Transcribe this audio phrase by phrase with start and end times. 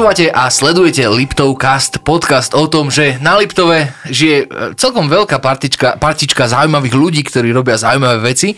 [0.00, 6.00] Počúvate a sledujete Liptovcast, podcast o tom, že na Liptove žije e, celkom veľká partička,
[6.00, 8.56] partička zaujímavých ľudí, ktorí robia zaujímavé veci.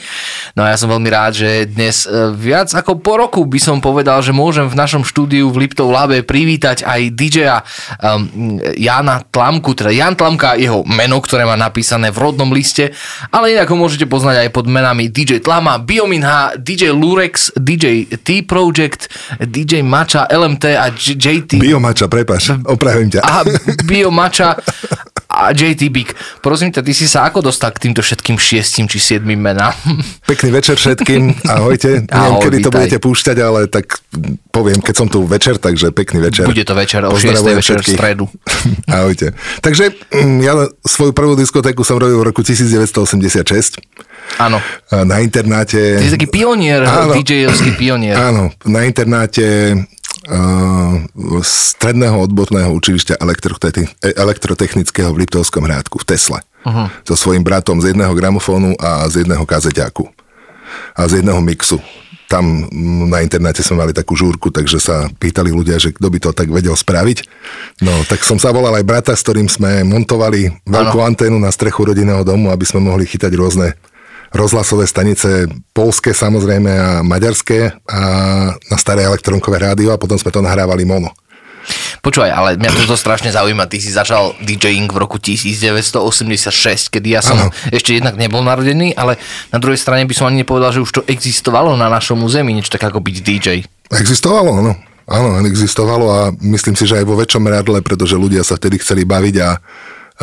[0.55, 3.83] No a ja som veľmi rád, že dnes e, viac ako po roku by som
[3.83, 7.67] povedal, že môžem v našom štúdiu v Liptov Labe privítať aj DJ-a
[7.99, 12.95] um, Jana Tlamku, teda Jan Tlamka, jeho meno, ktoré má napísané v rodnom liste,
[13.35, 18.07] ale inak ho môžete poznať aj pod menami DJ Tlama, Biomin H, DJ Lurex, DJ
[18.15, 19.11] T-Project,
[19.43, 20.87] DJ Macha, LMT a
[21.33, 21.57] JT...
[21.57, 23.21] Biomača, prepaš, opravím ťa.
[23.25, 23.43] Aha,
[23.89, 24.61] Biomača
[25.33, 26.13] a JT Big.
[26.45, 29.73] Prosím ťa, ty si sa ako dostal k týmto všetkým šiestim či siedmým menám?
[30.31, 32.05] Pekný večer všetkým, ahojte.
[32.13, 32.67] Ahoj, Neviem, kedy vítaj.
[32.69, 33.97] to budete púšťať, ale tak
[34.53, 36.45] poviem, keď som tu večer, takže pekný večer.
[36.45, 37.33] Bude to večer, o 6.
[37.57, 38.25] večer v stredu.
[38.85, 39.33] ahojte.
[39.65, 43.81] Takže mm, ja svoju prvú diskotéku som robil v roku 1986.
[44.39, 44.61] Áno.
[44.93, 45.99] Na internáte...
[45.99, 48.17] Ty si taký pionier, DJ-ovský pionier.
[48.17, 49.75] Áno, na internáte
[51.43, 53.19] stredného odborného učilišťa
[54.15, 56.41] elektrotechnického v Liptovskom hrádku v Tesle.
[56.63, 56.87] Uh-huh.
[57.03, 60.07] So svojím bratom z jedného gramofónu a z jedného kazeťáku.
[60.95, 61.83] A z jedného mixu.
[62.31, 62.65] Tam
[63.13, 66.49] na internáte sme mali takú žúrku, takže sa pýtali ľudia, že kto by to tak
[66.49, 67.29] vedel spraviť.
[67.85, 71.09] No, tak som sa volal aj brata, s ktorým sme montovali veľkú ano.
[71.13, 73.77] anténu na strechu rodinného domu, aby sme mohli chytať rôzne
[74.33, 78.01] rozhlasové stanice polské samozrejme a maďarské a
[78.57, 81.13] na staré elektronkové rádio a potom sme to nahrávali mono.
[82.03, 83.71] Počúvaj, ale mňa to strašne zaujíma.
[83.71, 87.55] Ty si začal DJing v roku 1986, kedy ja som ano.
[87.71, 89.23] ešte jednak nebol narodený, ale
[89.55, 92.75] na druhej strane by som ani nepovedal, že už to existovalo na našom území, niečo
[92.75, 93.49] tak ako byť DJ.
[93.95, 94.75] Existovalo, áno.
[95.07, 99.03] Áno, existovalo a myslím si, že aj vo väčšom meradle, pretože ľudia sa vtedy chceli
[99.03, 99.59] baviť a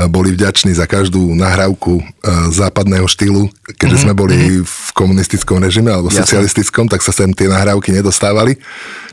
[0.07, 1.99] boli vďační za každú nahrávku
[2.53, 4.03] západného štýlu, keďže mm-hmm.
[4.05, 4.63] sme boli mhm.
[4.63, 6.23] v komunistickom režime alebo Jasne.
[6.23, 8.55] socialistickom, tak sa sem tie nahrávky nedostávali.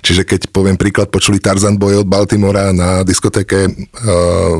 [0.05, 3.67] Čiže keď poviem príklad, počuli Tarzan Boy od Baltimora na diskotéke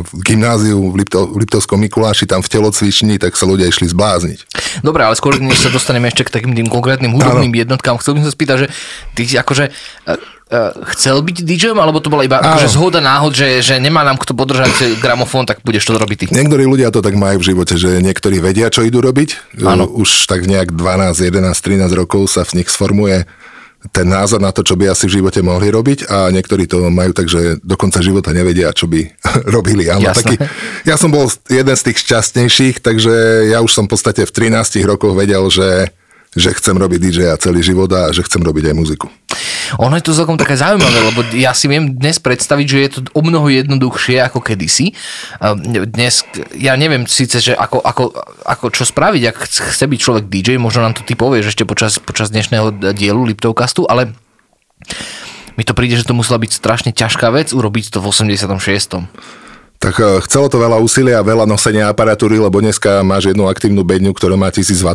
[0.03, 4.39] v gymnáziu v, Lipto, v Liptovskom Mikuláši, tam v telocvični, tak sa ľudia išli zblázniť.
[4.83, 7.63] Dobre, ale skôr než sa dostaneme ešte k takým tým konkrétnym hudobným ano.
[7.63, 8.69] jednotkám, chcel by som sa spýtať, že
[9.15, 10.36] ty akože uh,
[10.95, 14.31] chcel byť DJom, alebo to bola iba akože zhoda náhod, že, že nemá nám kto
[14.31, 16.25] podržať gramofón, tak budeš to robiť ty.
[16.31, 19.59] Niektorí ľudia to tak majú v živote, že niektorí vedia, čo idú robiť.
[19.67, 19.91] Áno.
[19.91, 23.27] Už tak nejak 12, 11, 13 rokov sa v nich sformuje
[23.91, 27.15] ten názor na to, čo by asi v živote mohli robiť a niektorí to majú
[27.15, 29.03] tak, že do konca života nevedia, čo by
[29.57, 29.91] robili.
[29.91, 30.39] Áno, taký,
[30.87, 34.83] ja som bol jeden z tých šťastnejších, takže ja už som v podstate v 13
[34.87, 35.91] rokoch vedel, že
[36.37, 39.09] že chcem robiť DJ celý život a že chcem robiť aj muziku.
[39.83, 42.99] Ono je to celkom také zaujímavé, lebo ja si viem dnes predstaviť, že je to
[43.19, 44.95] o mnoho jednoduchšie ako kedysi.
[45.91, 46.23] Dnes,
[46.55, 48.05] ja neviem síce, že ako, ako,
[48.47, 51.99] ako čo spraviť, ak chce byť človek DJ, možno nám to ty povieš ešte počas,
[51.99, 54.15] počas dnešného dielu Liptovkastu, ale
[55.59, 59.09] mi to príde, že to musela byť strašne ťažká vec urobiť to v 86.
[59.77, 64.17] Tak e, chcelo to veľa úsilia, veľa nosenia aparatúry, lebo dneska máš jednu aktívnu bedňu,
[64.17, 64.91] ktorá má 1000 W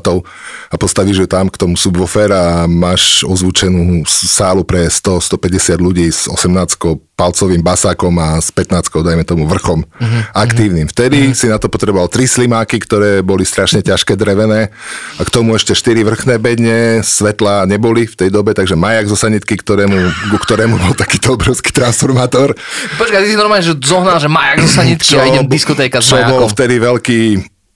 [0.72, 6.26] a postavíš ju tam k tomu subwoofer a máš ozvučenú sálu pre 100-150 ľudí s
[6.26, 10.90] 18 palcovým basákom a s 15 dajme tomu vrchom uh-huh, aktívnym.
[10.90, 11.38] Vtedy uh-huh.
[11.38, 14.74] si na to potreboval tri slimáky, ktoré boli strašne ťažké drevené
[15.16, 19.14] a k tomu ešte 4 vrchné bedne, svetla neboli v tej dobe, takže majak zo
[19.14, 22.58] sanitky, ktorému, ku ktorému bol takýto obrovský transformátor.
[22.98, 26.10] Počkaj, ty si normálne, že zohnal, že majak zo sanitky čo, a idem diskotéka s
[26.10, 26.42] majakom.
[26.42, 27.20] bol vtedy veľký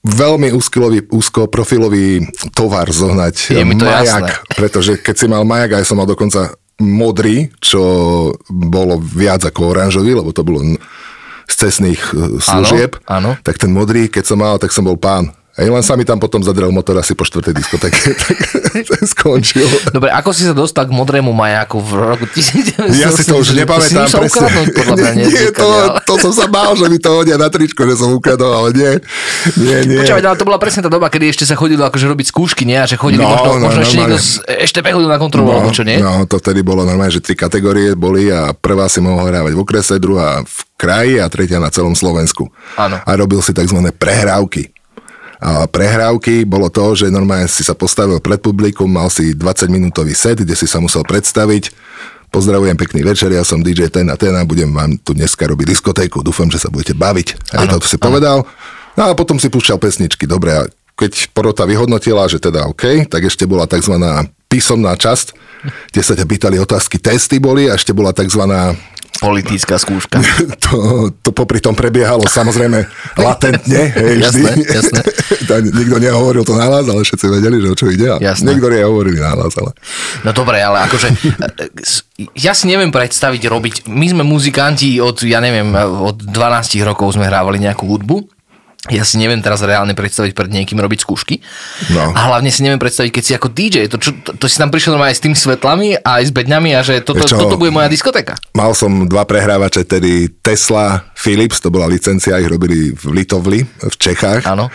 [0.06, 4.54] veľmi úzkilový, úzko profilový tovar zohnať Je mi to majak, jasné.
[4.54, 7.82] pretože keď si mal majak, aj som mal dokonca modrý, čo
[8.52, 10.60] bolo viac ako oranžový, lebo to bolo
[11.46, 13.00] z cestných e, služieb.
[13.08, 13.44] Áno, áno.
[13.46, 15.32] Tak ten modrý, keď som mal, tak som bol pán.
[15.56, 17.96] Hej, len sa mi tam potom zadrel motor asi po štvrtej diskotéke,
[18.28, 18.38] tak
[19.08, 19.64] skončil.
[19.88, 23.00] Dobre, ako si sa dostal k modrému majaku v roku 1980?
[23.00, 24.68] Ja si to už nepamätám si presne.
[24.76, 27.88] podľa mňa, nie, nie to, to, som sa bál, že mi to hodia na tričko,
[27.88, 28.92] že som ukradol, ale nie.
[29.56, 30.04] Nie, nie.
[30.04, 32.76] Počúvaj, ale to bola presne tá doba, kedy ešte sa chodilo akože robiť skúšky, nie?
[32.76, 35.72] A že chodili no, možno, no, možno ešte niekto z, ešte chodil na kontrolu, no,
[35.72, 36.04] čo nie?
[36.04, 39.60] No, to vtedy bolo normálne, že tri kategórie boli a prvá si mohol hrávať v
[39.64, 42.52] okrese, druhá v kraji a tretia na celom Slovensku.
[42.76, 43.00] Áno.
[43.00, 43.80] A robil si tzv.
[43.96, 44.75] prehrávky
[45.70, 50.42] prehrávky bolo to, že normálne si sa postavil pred publikum, mal si 20 minútový set,
[50.42, 51.72] kde si sa musel predstaviť.
[52.32, 55.72] Pozdravujem, pekný večer, ja som DJ ten a ten a budem vám tu dneska robiť
[55.72, 56.20] diskotéku.
[56.20, 57.56] Dúfam, že sa budete baviť.
[57.56, 58.04] Aj to si ano.
[58.04, 58.38] povedal.
[59.00, 60.28] No a potom si púšťal pesničky.
[60.28, 63.96] Dobre, a keď porota vyhodnotila, že teda OK, tak ešte bola tzv.
[64.48, 65.36] písomná časť,
[65.92, 68.44] kde sa ťa pýtali otázky, testy boli a ešte bola tzv
[69.22, 70.20] Politická skúška.
[70.66, 72.90] To, to popri tom prebiehalo samozrejme
[73.22, 74.42] latentne, hej, vždy.
[74.42, 75.00] Jasné, jasné.
[75.78, 78.18] Nikto nehovoril to nahlas, ale všetci vedeli, že o čo ide.
[78.18, 78.56] Jasné.
[78.56, 79.78] Niektorí aj hovorili nahlas, ale...
[80.26, 81.08] No dobre, ale akože
[82.34, 87.30] ja si neviem predstaviť robiť, my sme muzikanti od, ja neviem, od 12 rokov sme
[87.30, 88.26] hrávali nejakú hudbu
[88.94, 91.42] ja si neviem teraz reálne predstaviť pred niekým robiť skúšky.
[91.94, 92.14] No.
[92.14, 94.70] A hlavne si neviem predstaviť, keď si ako DJ, to, čo, to, to si tam
[94.70, 97.38] prišiel aj s tými svetlami a aj s bedňami a že toto, čo?
[97.38, 98.38] toto bude moja diskotéka.
[98.54, 103.96] Mal som dva prehrávače, tedy Tesla, Philips, to bola licencia, ich robili v Litovli, v
[103.98, 104.46] Čechách.
[104.46, 104.70] Áno.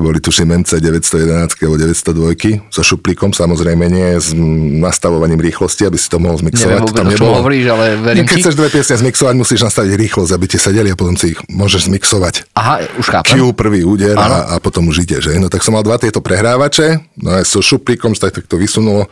[0.00, 4.32] To boli tuším MC 911 alebo 902 so šuplíkom, samozrejme nie s
[4.80, 6.72] nastavovaním rýchlosti, aby si to mohol zmixovať.
[6.72, 8.40] Neviem Tam vôbec, o čom hovoríš, ale verím Keď ti.
[8.40, 11.92] chceš dve piesne zmixovať, musíš nastaviť rýchlosť, aby ti sedeli a potom si ich môžeš
[11.92, 12.48] zmixovať.
[12.56, 13.44] Aha, už chápem.
[13.44, 15.36] Q prvý úder a, a potom už ide, že?
[15.36, 19.04] No tak som mal dva tieto prehrávače, no aj so šuplíkom, tak, tak to vysunulo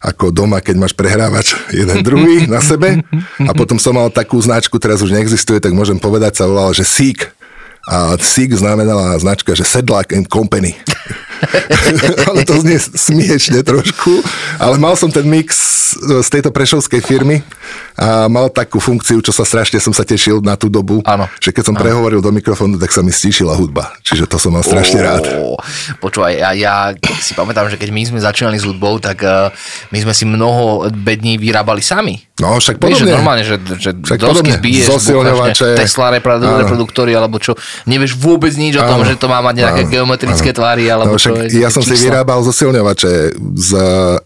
[0.00, 1.52] ako doma, keď máš prehrávač
[1.84, 3.04] jeden druhý na sebe
[3.44, 6.88] a potom som mal takú značku, teraz už neexistuje, tak môžem povedať, sa volala, že
[6.88, 7.28] Seek
[7.88, 10.74] a Seek znamenala značka, že Sedlak and Company.
[12.28, 14.20] ale to znie smiešne trošku,
[14.60, 17.42] ale mal som ten mix z tejto prešovskej firmy
[17.98, 21.26] a mal takú funkciu, čo sa strašne som sa tešil na tú dobu, Áno.
[21.42, 23.92] že keď som prehovoril do mikrofónu, tak sa mi stíšila hudba.
[24.06, 25.28] Čiže to som mal strašne rád.
[26.00, 26.74] Počúvaj, ja, ja
[27.20, 29.52] si pamätám, že keď my sme začínali s hudbou, tak uh,
[29.92, 32.24] my sme si mnoho bední vyrábali sami.
[32.40, 33.12] No, však Vieš, že podobne.
[33.20, 34.56] normálne, že, že dosky podobne.
[34.56, 35.66] zbiješ, Zosilňovače.
[35.76, 36.58] Tesla reprodu, Áno.
[36.64, 37.52] reproduktory, alebo čo.
[37.84, 39.08] Nevieš vôbec nič o tom, Áno.
[39.08, 39.92] že to má mať nejaké Áno.
[39.92, 40.58] geometrické Áno.
[40.64, 41.62] tvary, alebo no, však je.
[41.62, 42.22] ja som si čísla.
[42.22, 43.12] vyrábal zosilňovače
[43.56, 43.70] z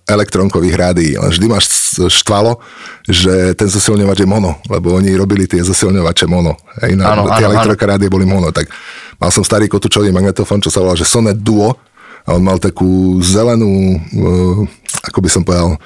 [0.08, 2.58] elektronkových rádií, len vždy máš štvalo,
[3.04, 6.56] že ten zosilňovač je mono, lebo oni robili tie zosilňovače mono.
[6.82, 8.72] Hej, na, Áno, tie áno, elektrokarádie boli mono, tak
[9.20, 11.76] mal som starý kotúčový magnetofón, čo sa volal, že Sonet Duo
[12.24, 14.64] a on mal takú zelenú, uh,
[15.04, 15.76] ako by som povedal,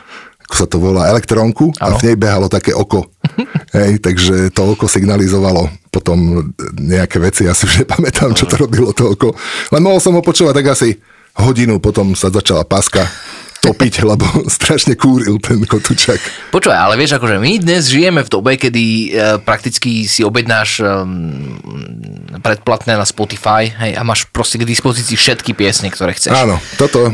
[0.48, 2.00] ako sa to volá, elektrónku a Áno.
[2.00, 3.04] v nej behalo také oko.
[3.76, 6.48] Hej, takže to oko signalizovalo potom
[6.78, 9.36] nejaké veci, ja si už nepamätám, čo to robilo to oko.
[9.74, 10.96] Len mohol som ho počúvať tak asi
[11.38, 13.06] hodinu, potom sa začala paska
[13.58, 16.18] topiť, lebo strašne kúril ten kotúčak.
[16.54, 19.08] Počúvaj, ale vieš, akože my dnes žijeme v dobe, kedy e,
[19.42, 21.58] prakticky si objednáš um,
[22.42, 26.34] predplatné na Spotify hej, a máš proste k dispozícii všetky piesne, ktoré chceš.
[26.34, 27.10] Áno, toto,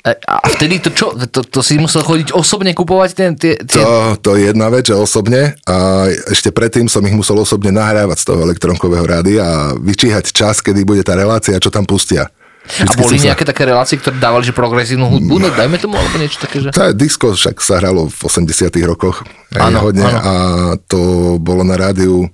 [0.00, 1.12] E, A vtedy to čo?
[1.12, 3.84] To, to si musel chodiť osobne kupovať ten, tie, tie...
[3.84, 8.16] to, to je jedna vec, že osobne a ešte predtým som ich musel osobne nahrávať
[8.16, 12.32] z toho elektronkového rádia a vyčíhať čas, kedy bude tá relácia, čo tam pustia.
[12.60, 15.76] A Vždycky boli som sa- nejaké také relácie, ktoré dávali, že progresívnu hudbu, no dajme
[15.76, 16.68] tomu, alebo niečo také, že...
[16.70, 18.46] To je disco, však sa hralo v 80
[18.84, 19.24] rokoch.
[19.50, 20.02] Aj Áno, hodne.
[20.02, 20.18] áno.
[20.18, 20.32] A
[20.80, 21.00] to
[21.36, 22.28] bolo na rádiu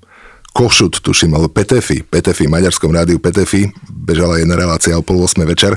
[0.50, 2.00] Košut, tuším, alebo Petefi.
[2.00, 3.68] Petefi, maďarskom rádiu Petefi.
[3.86, 5.76] Bežala jedna relácia o pol 8 večer.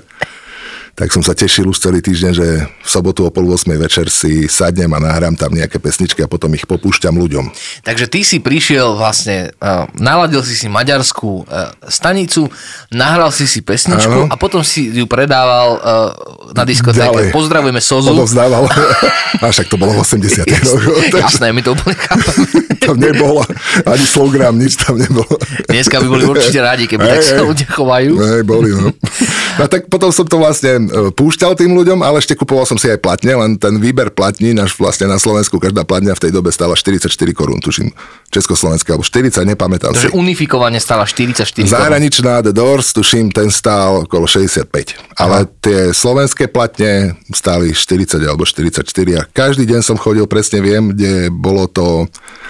[1.00, 4.51] Tak som sa tešil už celý týždeň, že v sobotu o pol 8 večer si
[4.51, 7.48] sadnem a nahrám tam nejaké pesničky a potom ich popúšťam ľuďom.
[7.88, 12.51] Takže ty si prišiel vlastne, uh, naladil si si maďarskú uh, stanicu,
[12.92, 14.28] nahral si si pesničku Áno.
[14.28, 17.07] a potom si ju predával uh, na diskotéke.
[17.07, 17.31] Ďalej.
[17.31, 18.12] Pozdravujeme Sozu.
[18.12, 18.68] Odovzdával.
[19.40, 20.84] a však to bolo v 80 rokoch.
[21.16, 22.44] takže Jasné, my to úplne chápeme.
[22.84, 23.44] Tam nebolo
[23.86, 25.30] ani slogram, nič tam nebolo.
[25.68, 28.13] Dneska by boli určite rádi, keby tak Hej, sa ľudia chovajú.
[28.18, 28.90] Hej, boli, no.
[29.65, 29.71] no.
[29.71, 33.00] tak potom som to vlastne e, púšťal tým ľuďom, ale ešte kupoval som si aj
[33.03, 36.73] platne, len ten výber platní, náš vlastne na Slovensku, každá platňa v tej dobe stála
[36.73, 37.91] 44 korún, tuším,
[38.31, 40.07] Československé, alebo 40, nepamätám si.
[40.07, 41.69] Takže unifikovanie stála 44 korún.
[41.69, 45.19] Zahraničná The Doors, tuším, ten stál okolo 65.
[45.19, 48.86] Ale tie slovenské platne stáli 40 alebo 44
[49.19, 52.07] a každý deň som chodil, presne viem, kde bolo to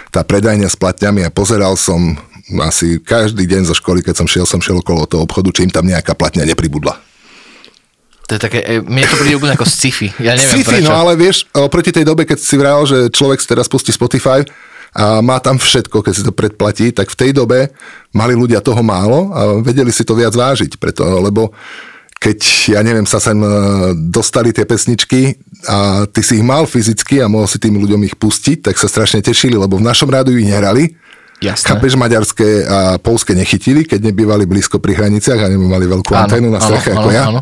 [0.09, 2.17] tá predajňa s platňami a pozeral som
[2.65, 5.73] asi každý deň zo školy, keď som šiel, som šiel okolo toho obchodu, či im
[5.73, 6.97] tam nejaká platňa nepribudla.
[8.29, 10.13] To je také, e, mne to príde úplne ako sci-fi.
[10.21, 10.89] Ja neviem Sci-fi, prečo.
[10.89, 14.45] no ale vieš, oproti tej dobe, keď si vral, že človek si teraz pustí Spotify
[14.93, 17.73] a má tam všetko, keď si to predplatí, tak v tej dobe
[18.13, 21.53] mali ľudia toho málo a vedeli si to viac vážiť, preto, lebo
[22.19, 22.37] keď,
[22.75, 23.47] ja neviem, sa sem e,
[24.11, 28.13] dostali tie pesničky a ty si ich mal fyzicky a mohol si tým ľuďom ich
[28.13, 30.99] pustiť, tak sa strašne tešili, lebo v našom rádiu ich nehrali.
[31.39, 31.71] Jasné.
[31.71, 36.47] Chápeš, maďarské a polské nechytili, keď nebývali blízko pri hraniciach a nemali veľkú Áno, anténu
[36.51, 37.23] na áno, streche áno, ako ja.
[37.31, 37.41] áno.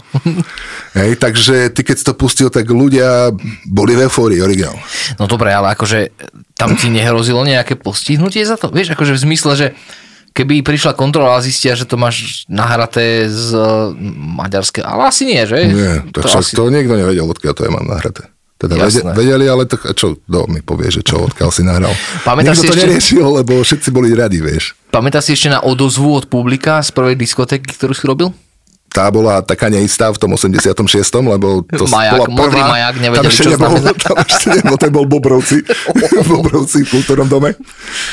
[1.01, 3.33] Hej, takže ty keď to pustil, tak ľudia
[3.65, 4.77] boli v eufórii, originál.
[5.17, 6.13] No dobre, ale akože
[6.53, 8.69] tam ti nehrozilo nejaké postihnutie za to?
[8.69, 9.67] Vieš, akože v zmysle, že
[10.37, 13.97] keby prišla kontrola a zistia, že to máš nahraté z uh,
[14.37, 15.73] maďarské, ale asi nie, že?
[15.73, 16.53] Nie, to, to, asi...
[16.53, 18.29] to nikto nevedel, odkiaľ to je mám nahraté.
[18.57, 19.13] Teda Jasné.
[19.13, 21.93] vedeli, ale a čo, kto mi povie, že čo, odkiaľ si nahral.
[22.25, 24.73] Pamätáš Nikto to ešte- neriešil, lebo všetci boli radi, vieš.
[24.89, 28.33] Pamätáš si ešte na odozvu od publika z prvej diskotéky, ktorú si robil?
[28.97, 30.73] Tá bola taká neistá v tom 86.,
[31.21, 32.41] lebo to Majak, bola prvá...
[32.41, 33.69] modrý majak, nevedeli, tam ešte čo nebol.
[33.93, 35.61] Tam ešte nebol, ten bol Bobrovci.
[36.33, 37.53] Bobrovci v kultúrnom dome,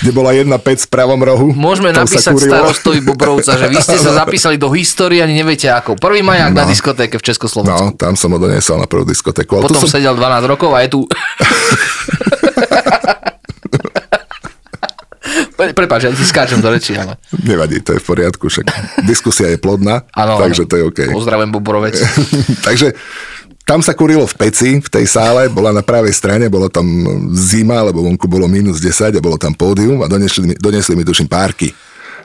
[0.04, 1.56] kde bola jedna pec v pravom rohu.
[1.56, 5.96] Môžeme napísať starostovi Bobrovca, že vy ste sa zapísali do histórie, ani neviete ako.
[5.96, 7.72] Prvý majak na diskotéke v Československu.
[7.72, 9.64] No, tam som ho doniesol na prvú diskotéku.
[9.64, 11.00] To Potom som, sedel 12 rokov a je tu.
[15.64, 17.16] Pre- Prepáč, ja ti skáčem do reči, ale...
[17.44, 18.66] Nevadí, to je v poriadku, však
[19.08, 21.00] diskusia je plodná, Áno, takže to je OK.
[21.08, 21.96] Pozdravujem Boborovec.
[22.68, 22.92] takže
[23.64, 26.84] tam sa kurilo v peci, v tej sále, bola na pravej strane, bolo tam
[27.32, 31.24] zima, lebo vonku bolo minus 10 a bolo tam pódium a donesli donesli mi tuším
[31.24, 31.72] párky.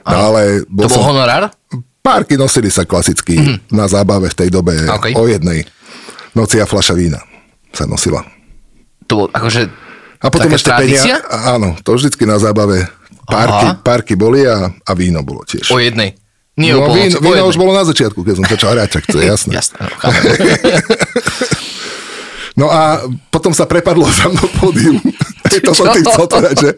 [0.04, 1.48] No ale bol To bol som, honorár?
[2.00, 3.72] párky nosili sa klasicky mm-hmm.
[3.72, 5.16] na zábave v tej dobe OK.
[5.16, 5.64] o jednej
[6.32, 7.20] noci a fľaša vína
[7.72, 8.24] sa nosila.
[9.08, 9.68] To bol akože...
[10.20, 11.16] A potom taká ešte tradícia?
[11.16, 12.84] penia, áno, to vždycky na zábave
[13.30, 13.78] párky, Aha.
[13.80, 15.70] párky boli a, a víno bolo tiež.
[15.70, 16.18] O jednej.
[16.58, 18.88] Nie o No, polnoci, víno, o víno už bolo na začiatku, keď som začal hrať,
[19.00, 19.52] tak to je jasné.
[19.56, 19.96] Jasné, no.
[22.58, 24.98] No a potom sa prepadlo za mnou pódium.
[25.64, 26.70] to som tým chcel povedať, že,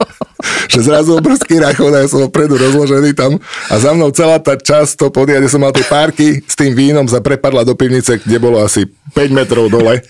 [0.71, 4.55] že zrazu obrovský rachot a ja som opredu rozložený tam a za mnou celá tá
[4.55, 8.21] časť toho pódia, kde som mal tie párky s tým vínom, sa prepadla do pivnice,
[8.23, 10.07] kde bolo asi 5 metrov dole.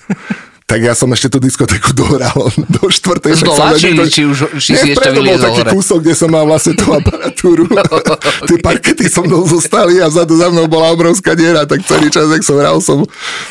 [0.73, 3.33] Tak ja som ešte tú diskotéku dohral do štvrtej.
[3.35, 5.71] Z dola, som či- už- či si ešte bol taký hore?
[5.71, 7.69] kúsok, kde som mal vlastne tú aparatúru.
[8.49, 12.25] Tie parkety so mnou zostali a vzadu za mnou bola obrovská diera, tak celý čas,
[12.27, 13.05] jak som hral som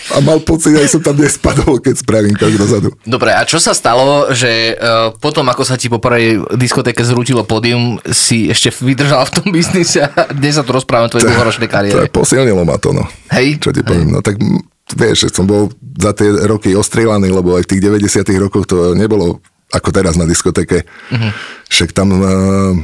[0.09, 2.89] a mal pocit, že som tam nespadol, keď spravím krok dozadu.
[3.05, 7.45] Dobre, a čo sa stalo, že uh, potom, ako sa ti po prvej diskotéke zrútilo
[7.45, 11.67] pódium, si ešte vydržal v tom biznise a dnes sa tu rozprávame o tvojej dlhoročnej
[11.67, 12.09] To kariére.
[12.09, 13.05] posilnilo ma to, no.
[13.29, 13.59] Hej?
[13.59, 14.41] Čo ti poviem, no tak
[14.97, 19.41] vieš, som bol za tie roky ostrelaný, lebo aj v tých 90 rokoch to nebolo
[19.71, 20.83] ako teraz na diskotéke.
[20.83, 21.31] Uh-huh.
[21.71, 22.75] Však tam uh,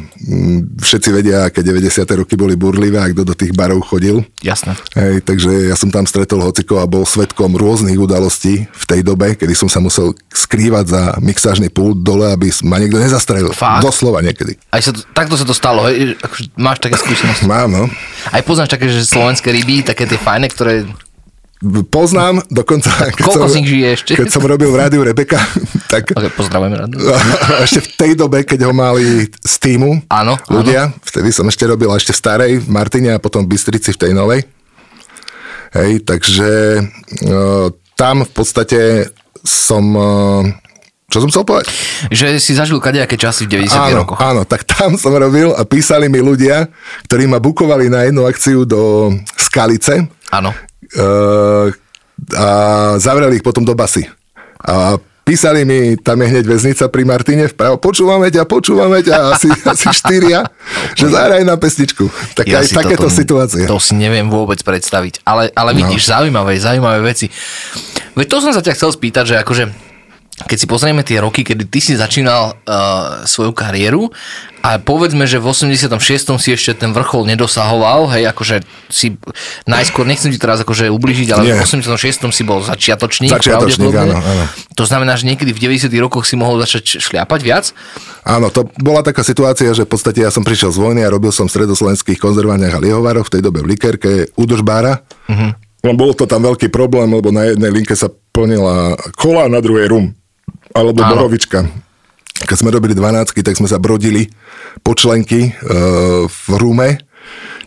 [0.80, 2.08] všetci vedia, aké 90.
[2.24, 4.24] roky boli burlivé a kto do tých barov chodil.
[4.40, 4.80] Jasné.
[4.96, 9.36] Hej, takže ja som tam stretol hociko a bol svetkom rôznych udalostí v tej dobe,
[9.36, 13.52] kedy som sa musel skrývať za mixážny pult dole, aby ma niekto nezastrelil.
[13.52, 13.84] Fakt?
[13.84, 14.56] Doslova niekedy.
[14.72, 16.16] Aj sa to, takto sa to stalo, hej?
[16.24, 17.44] Akože máš také skúsenosti.
[17.44, 17.84] Mám, no.
[18.32, 20.88] Aj poznáš také, že slovenské ryby, také tie fajné, ktoré...
[21.90, 22.94] Poznám, dokonca...
[23.18, 24.12] Keď Koľko som, z nich žije ešte?
[24.14, 25.42] Keď som robil v rádiu Rebeka,
[25.94, 26.94] tak Okay, pozdravujeme rád.
[27.66, 31.90] ešte v tej dobe, keď ho mali z týmu Áno, ľudia, vtedy som ešte robil
[31.98, 34.46] ešte v starej v Martine a potom v Bystrici v tej novej.
[35.74, 36.52] Hej, takže
[37.26, 39.10] uh, tam v podstate
[39.42, 39.84] som...
[39.98, 40.46] Uh,
[41.08, 41.72] čo som chcel povedať?
[42.12, 44.20] Že si zažil kadejaké časy v 90 Áno, rokoch.
[44.20, 46.68] áno, tak tam som robil a písali mi ľudia,
[47.08, 49.10] ktorí ma bukovali na jednu akciu do
[49.40, 50.52] Skalice, Áno.
[50.98, 51.74] Uh,
[52.34, 52.48] a
[52.98, 54.10] zavreli ich potom do basy.
[54.58, 59.52] A písali mi, tam je hneď väznica pri Martine vpravo, počúvame ťa, počúvame ťa, asi,
[59.76, 60.48] asi štyria,
[60.96, 62.08] že zahraj na pesničku.
[62.34, 63.64] Tak aj si takéto toto- situácie.
[63.68, 65.28] To si neviem vôbec predstaviť.
[65.28, 66.10] Ale, ale vidíš, no.
[66.16, 67.28] zaujímavé, zaujímavé veci.
[68.16, 69.87] Veď to som sa ťa chcel spýtať, že akože
[70.46, 74.14] keď si pozrieme tie roky, kedy ty si začínal uh, svoju kariéru
[74.62, 75.98] a povedzme, že v 86.
[76.38, 79.18] si ešte ten vrchol nedosahoval, hej, akože si
[79.66, 81.56] najskôr, nechcem ti teraz akože ubližiť, ale Nie.
[81.58, 82.30] v 86.
[82.30, 84.46] si bol začiatočník, Začiatočník, áno, áno.
[84.78, 85.90] To znamená, že niekedy v 90.
[85.98, 87.66] rokoch si mohol začať šliapať viac?
[88.22, 91.34] Áno, to bola taká situácia, že v podstate ja som prišiel z vojny a robil
[91.34, 95.02] som v stredoslovenských konzervárniach a liehovároch, v tej dobe v Likerke, údržbára.
[95.32, 95.56] Uh-huh.
[95.96, 100.12] Bol to tam veľký problém, lebo na jednej linke sa plnila kola, na druhej rum.
[100.72, 101.12] Alebo Áno.
[101.18, 101.66] borovička.
[102.38, 104.30] Keď sme robili 12, tak sme sa brodili
[104.80, 105.52] po členky e,
[106.24, 107.02] v rume.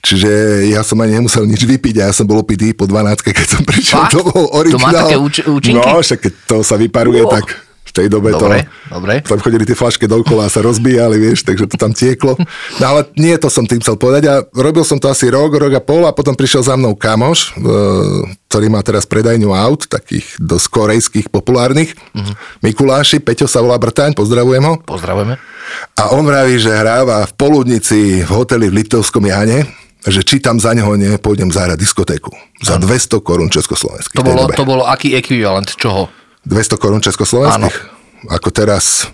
[0.00, 0.30] Čiže
[0.66, 3.60] ja som ani nemusel nič vypiť a ja som bol opitý po 12, keď som
[3.62, 4.00] prišiel.
[4.00, 4.14] Fakt?
[4.14, 4.94] To bol To má originál.
[4.96, 5.76] také úč- účinky?
[5.76, 7.28] No, však keď to sa vyparuje, Oh.
[7.28, 7.44] tak
[7.90, 8.94] v tej dobe Dobre, to...
[8.94, 9.14] dobre.
[9.26, 12.38] Tam chodili tie flašky dokola a sa rozbíjali, vieš, takže to tam tieklo.
[12.78, 15.74] No ale nie to som tým chcel povedať a robil som to asi rok, rok
[15.74, 17.66] a pol a potom prišiel za mnou kamoš, e,
[18.46, 21.98] ktorý má teraz predajňu aut, takých dosť korejských, populárnych.
[22.14, 22.62] Mhm.
[22.62, 24.74] Mikuláši, Peťo sa volá Brtaň, pozdravujem ho.
[24.86, 25.34] Pozdravujeme.
[25.98, 29.66] A on vraví, že hráva v poludnici v hoteli v Liptovskom Jane,
[30.06, 32.32] že či tam za neho nepôjdem zahrať diskotéku.
[32.64, 34.16] Za 200 korún československých.
[34.16, 36.08] To bolo, to bolo aký ekvivalent čoho?
[36.46, 37.76] 200 korún československých?
[38.28, 39.08] Ako teraz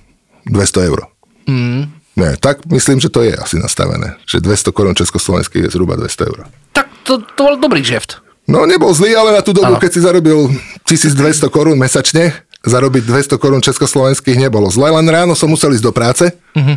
[0.46, 1.10] 200 eur.
[1.46, 1.90] Mm.
[2.16, 4.16] Nie, tak myslím, že to je asi nastavené.
[4.24, 6.48] Že 200 korún československých je zhruba 200 eur.
[6.72, 8.24] Tak to, to bol dobrý žeft.
[8.46, 9.82] No nebol zlý, ale na tú dobu, Áno.
[9.82, 10.48] keď si zarobil
[10.86, 12.30] 1200 korún mesačne,
[12.62, 16.76] zarobiť 200 korún československých nebolo zle, len ráno som musel ísť do práce, mm-hmm.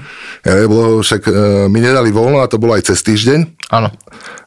[0.66, 1.32] lebo však e,
[1.70, 3.70] mi nedali voľno a to bolo aj cez týždeň.
[3.74, 3.90] Áno.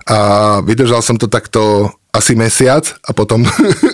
[0.06, 0.18] A
[0.66, 3.40] vydržal som to takto asi mesiac a potom,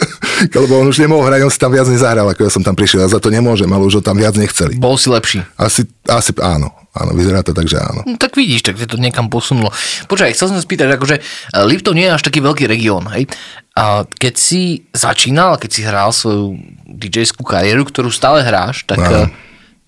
[0.59, 3.07] lebo on už nemohol hrať, on si tam viac nezahral, ako ja som tam prišiel.
[3.07, 4.75] Ja za to nemôžem, ale už ho tam viac nechceli.
[4.75, 5.47] Bol si lepší.
[5.55, 8.03] Asi, asi áno, áno, vyzerá to tak, že áno.
[8.03, 9.71] No, tak vidíš, tak to niekam posunulo.
[10.11, 11.23] Počkaj, chcel som spýtať, akože e,
[11.63, 13.31] Liptov nie je až taký veľký región, hej?
[13.79, 16.59] A keď si začínal, keď si hral svoju
[16.91, 19.31] DJ-skú kariéru, ktorú stále hráš, tak Áno.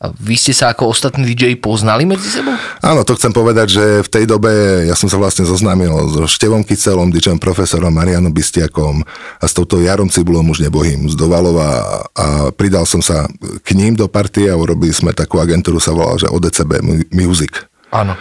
[0.00, 2.56] Vy ste sa ako ostatní DJ poznali medzi sebou?
[2.80, 4.48] Áno, to chcem povedať, že v tej dobe
[4.88, 9.04] ja som sa vlastne zoznámil so Števom Kycelom, DJom profesorom Marianom Bistiakom
[9.36, 13.28] a s touto Jarom Cibulom už nebohým z Dovalova a pridal som sa
[13.60, 16.80] k ním do partie a urobili sme takú agentúru, sa volala, že ODCB
[17.12, 17.68] Music.
[17.92, 18.16] Áno.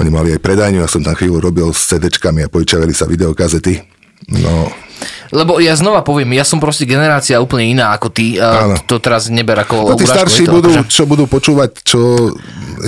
[0.00, 3.76] Oni mali aj predajňu, ja som tam chvíľu robil s CD-čkami a požičiavali sa videokazety.
[4.40, 4.72] No,
[5.30, 8.36] Lebo ja znova poviem, ja som proste generácia úplne iná ako ty.
[8.36, 8.76] Áno.
[8.86, 12.00] To teraz neber ako no tí urážku, starší to budú, akože- čo budú počúvať, čo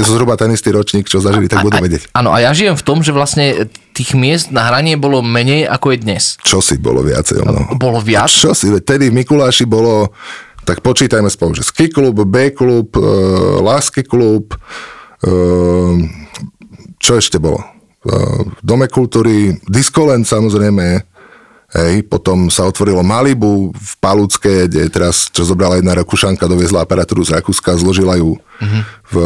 [0.01, 2.11] zhruba ten istý ročník, čo zažili, tak budú vedieť.
[2.17, 5.93] Áno, a ja žijem v tom, že vlastne tých miest na hranie bolo menej ako
[5.93, 6.23] je dnes.
[6.41, 7.65] Čo si bolo viacej o mnou?
[7.77, 8.33] Bolo viac?
[8.33, 10.11] Čo si, tedy v Mikuláši bolo,
[10.65, 13.05] tak počítajme spolu, že ski klub, B klub, e,
[13.61, 14.57] lásky klub,
[15.21, 15.29] e,
[16.97, 17.61] čo ešte bolo?
[17.61, 17.67] E,
[18.65, 21.12] Dome kultúry, Diskoland samozrejme,
[21.73, 27.25] Hej, potom sa otvorilo Malibu v Palucké, kde teraz, čo zobrala jedna Rakúšanka, doviezla aparatúru
[27.25, 28.83] z Rakúska, zložila ju mm-hmm.
[29.09, 29.17] v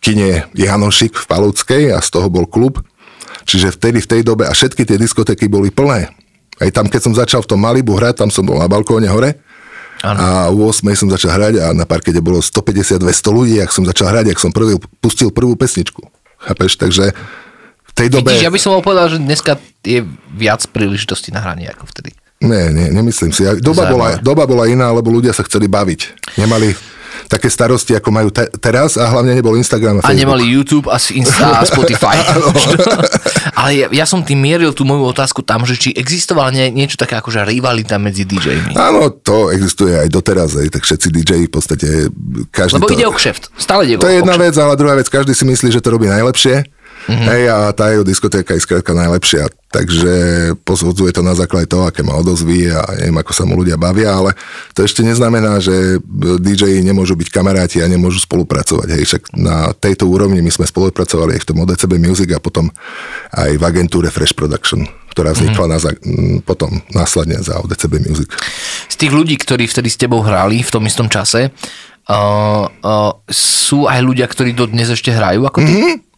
[0.00, 2.80] kine Janošik v Paluckej a z toho bol klub.
[3.44, 6.08] Čiže vtedy, v tej dobe, a všetky tie diskotéky boli plné.
[6.56, 9.36] Aj tam, keď som začal v tom Malibu hrať, tam som bol na balkóne hore,
[10.00, 10.16] Áno.
[10.16, 14.08] a u 8 som začal hrať a na parkete bolo 150-200 ľudí, ak som začal
[14.08, 16.00] hrať, ak som prvý, pustil prvú pesničku.
[16.48, 16.80] Chápeš?
[16.80, 17.12] Takže
[17.94, 18.30] tej dobe...
[18.30, 20.02] Vidíš, ja by som povedal, že dneska je
[20.34, 22.12] viac príležitostí na hranie ako vtedy.
[22.42, 23.46] Nie, nie, nemyslím si.
[23.62, 26.34] Doba bola, doba bola iná, lebo ľudia sa chceli baviť.
[26.36, 26.74] Nemali
[27.24, 30.18] také starosti, ako majú te- teraz a hlavne nebol Instagram a A Facebook.
[30.18, 32.18] nemali YouTube a Insta a Spotify.
[33.58, 36.98] Ale ja, ja som tým mieril tú moju otázku tam, že či existovala nie, niečo
[36.98, 38.74] také ako že rivalita medzi DJmi.
[38.76, 41.86] Áno, to existuje aj doteraz, aj, tak všetci DJ v podstate,
[42.50, 42.94] každý Lebo to...
[42.98, 43.54] ide o kšeft.
[43.56, 44.44] Stále ide To je jedna kšeft.
[44.50, 46.66] vec, ale druhá vec, každý si myslí, že to robí najlepšie.
[47.04, 47.28] Mm-hmm.
[47.28, 50.14] Hej, a tá jeho diskotéka je skrátka najlepšia, takže
[50.64, 54.16] posudzuje to na základe toho, aké má odozvy a neviem, ako sa mu ľudia bavia,
[54.16, 54.32] ale
[54.72, 56.00] to ešte neznamená, že
[56.40, 58.88] DJ nemôžu byť kamaráti a nemôžu spolupracovať.
[58.96, 62.72] Hej, však na tejto úrovni my sme spolupracovali aj v tom ODCB Music a potom
[63.36, 65.74] aj v agentúre Fresh Production, ktorá vznikla mm-hmm.
[65.76, 66.00] na, za-
[66.48, 68.32] potom následne za ODCB Music.
[68.88, 71.52] Z tých ľudí, ktorí vtedy s tebou hrali v tom istom čase,
[72.08, 75.76] uh, uh, sú aj ľudia, ktorí do dnes ešte hrajú ako ty?
[75.76, 76.13] Mm-hmm.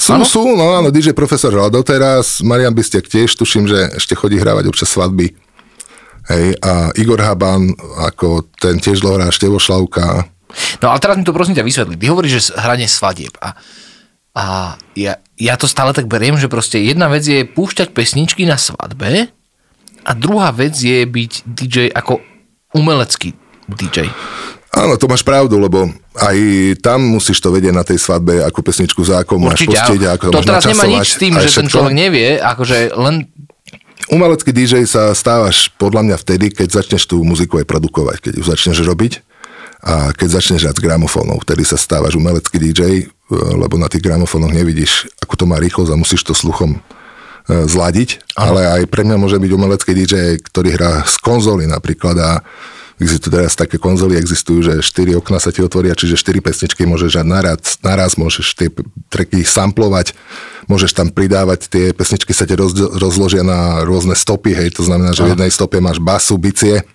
[0.00, 0.24] Sú, Áno?
[0.24, 4.72] sú, no áno, DJ profesor hral doteraz, Marian Bistiak tiež, tuším, že ešte chodí hrávať
[4.72, 5.36] občas svadby.
[6.32, 10.24] Hej, a Igor Haban, ako ten tiež dlho hrá Števo Šlavka.
[10.80, 11.94] No ale teraz mi to prosím ťa vysvetli.
[12.00, 13.58] Ty hovoríš, že hranie svadieb a,
[14.32, 14.44] a
[14.96, 19.28] ja, ja to stále tak beriem, že proste jedna vec je púšťať pesničky na svadbe
[20.06, 22.22] a druhá vec je byť DJ ako
[22.72, 23.34] umelecký
[23.68, 24.10] DJ.
[24.70, 26.36] Áno, to máš pravdu, lebo aj
[26.78, 30.38] tam musíš to vedieť na tej svadbe, akú pesničku za ako máš pustiť, ako to
[30.38, 31.74] máš teraz nemá nič s tým, že ten všetko.
[31.74, 33.26] človek nevie, akože len
[34.08, 38.44] Umelecký DJ sa stávaš podľa mňa vtedy, keď začneš tú muziku aj produkovať, keď ju
[38.48, 39.20] začneš robiť
[39.84, 44.02] a keď začneš hrať s gramofónov, vtedy sa stávaš umelecký DJ, e, lebo na tých
[44.02, 46.80] gramofónoch nevidíš, ako to má rýchlosť a musíš to sluchom e,
[47.68, 52.30] zladiť, ale aj pre mňa môže byť umelecký DJ, ktorý hrá z konzoly napríklad a
[53.00, 57.24] Existujú teraz také konzoly, existujú, že 4 okna sa ti otvoria, čiže 4 pesničky môžeš
[57.24, 58.68] naraz, naraz môžeš tie
[59.08, 60.12] tracky samplovať,
[60.70, 65.10] môžeš tam pridávať, tie pesničky sa ti roz, rozložia na rôzne stopy, hej, to znamená,
[65.10, 66.86] že v jednej stope máš basu, bicie,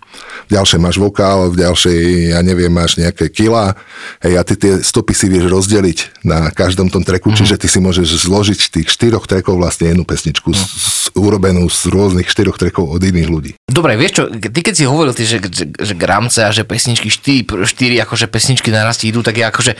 [0.48, 2.00] v ďalšej máš vokál, v ďalšej,
[2.32, 3.76] ja neviem, máš nejaké kila,
[4.24, 7.40] hej, a ty tie stopy si vieš rozdeliť na každom tom treku, mm-hmm.
[7.44, 10.56] čiže ty si môžeš zložiť tých štyroch trekov vlastne jednu pesničku, mm.
[10.56, 13.52] z, z, urobenú z rôznych štyroch trekov od iných ľudí.
[13.68, 17.12] Dobre, vieš čo, ty keď si hovoril, ty, že, že, že gramce a že pesničky
[17.12, 19.74] 4, 4 akože pesničky naraz ti idú, tak ja akože,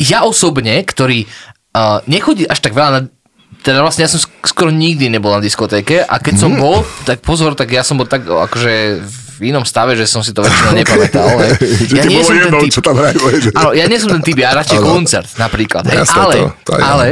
[0.00, 1.28] ja osobne, ktorý
[1.74, 3.00] uh, nechodí až tak veľa na
[3.60, 7.24] teda vlastne ja som sk- skoro nikdy nebol na diskotéke a keď som bol, tak
[7.24, 9.00] pozor, tak ja som bol tak akože
[9.34, 11.24] v inom stave, že som si to väčšinou nepamätal.
[11.40, 11.56] hej.
[11.88, 13.10] Že ti bolo jedno, hej,
[13.40, 14.86] že- Áno, ja nie som ten typ, ja radšej Áno.
[14.86, 15.88] koncert napríklad.
[15.88, 15.96] Hej.
[15.96, 16.86] Jasné, ale, to- to aj ja.
[16.86, 17.06] ale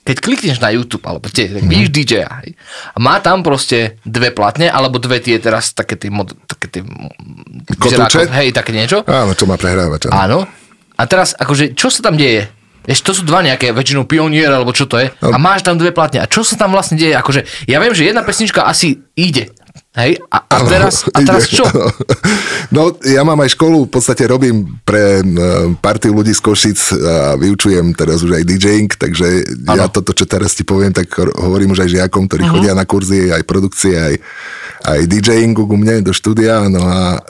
[0.00, 2.56] keď klikneš na YouTube, alebo tie, tak vidíš DJ-a, hej,
[2.88, 6.80] a má tam proste dve platne, alebo dve tie teraz také tie, mod, také tie
[6.80, 9.04] mm, vyzerá hej, také niečo.
[9.04, 10.08] Áno, čo má prehrávať.
[10.08, 10.16] áno.
[10.16, 10.38] Áno.
[10.96, 12.48] A teraz, akože, čo sa tam deje?
[12.88, 15.12] Vieš, to sú dva nejaké, väčšinou pionier, alebo čo to je.
[15.20, 16.24] A máš tam dve platne.
[16.24, 17.12] A čo sa tam vlastne deje?
[17.12, 19.52] Akože, ja viem, že jedna pesnička asi ide.
[19.98, 21.68] Hej, a, a teraz, a teraz čo?
[22.68, 27.34] No, ja mám aj školu, v podstate robím pre uh, partiu ľudí z Košic a
[27.40, 29.26] vyučujem teraz už aj DJing, takže
[29.64, 29.80] ano.
[29.80, 32.60] ja toto, čo teraz ti poviem, tak hovorím už aj žiakom, ktorí uh-huh.
[32.60, 34.14] chodia na kurzy, aj produkcie, aj,
[34.84, 37.24] aj DJingu ku mne do štúdia, no a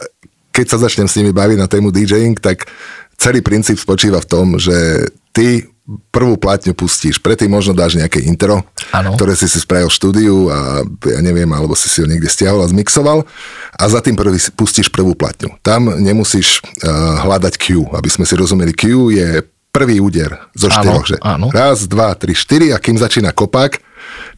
[0.51, 2.66] keď sa začnem s nimi baviť na tému DJing, tak
[3.14, 5.07] celý princíp spočíva v tom, že
[5.38, 5.62] ty
[6.11, 8.61] prvú platňu pustíš, predtým možno dáš nejaké intro,
[8.92, 9.16] ano.
[9.16, 12.68] ktoré si si spravil štúdiu a ja neviem, alebo si si ho niekde stiahol a
[12.68, 13.24] zmixoval
[13.72, 15.57] a za tým prvý pustíš prvú platňu.
[15.64, 18.77] Tam nemusíš uh, hľadať Q, aby sme si rozumeli.
[18.77, 19.29] Q je
[19.72, 21.48] prvý úder zo štyroch, že ano.
[21.48, 23.81] raz, dva, tri, štyri a kým začína kopák,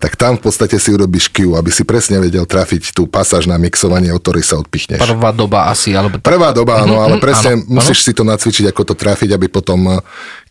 [0.01, 3.61] tak tam v podstate si urobíš Q, aby si presne vedel trafiť tú pasáž na
[3.61, 4.97] mixovanie, od ktorej sa odpichneš.
[4.97, 6.17] Prvá doba asi, alebo...
[6.25, 8.07] Prvá doba, áno, mhm, ale mhm, presne áno, musíš áno.
[8.09, 10.01] si to nacvičiť, ako to trafiť, aby potom,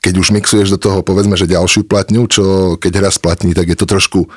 [0.05, 2.43] keď už mixuješ do toho, povedzme, že ďalšiu platňu, čo
[2.77, 4.29] keď raz platní, tak je to trošku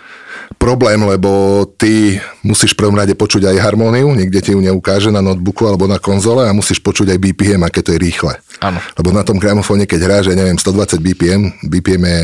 [0.57, 5.69] problém, lebo ty musíš prvom rade počuť aj harmóniu, niekde ti ju neukáže na notebooku
[5.69, 8.37] alebo na konzole a musíš počuť aj BPM, aké to je rýchle.
[8.65, 8.81] Áno.
[8.97, 12.21] Lebo na tom gramofóne, keď hráš, ja neviem, 120 BPM, BPM je...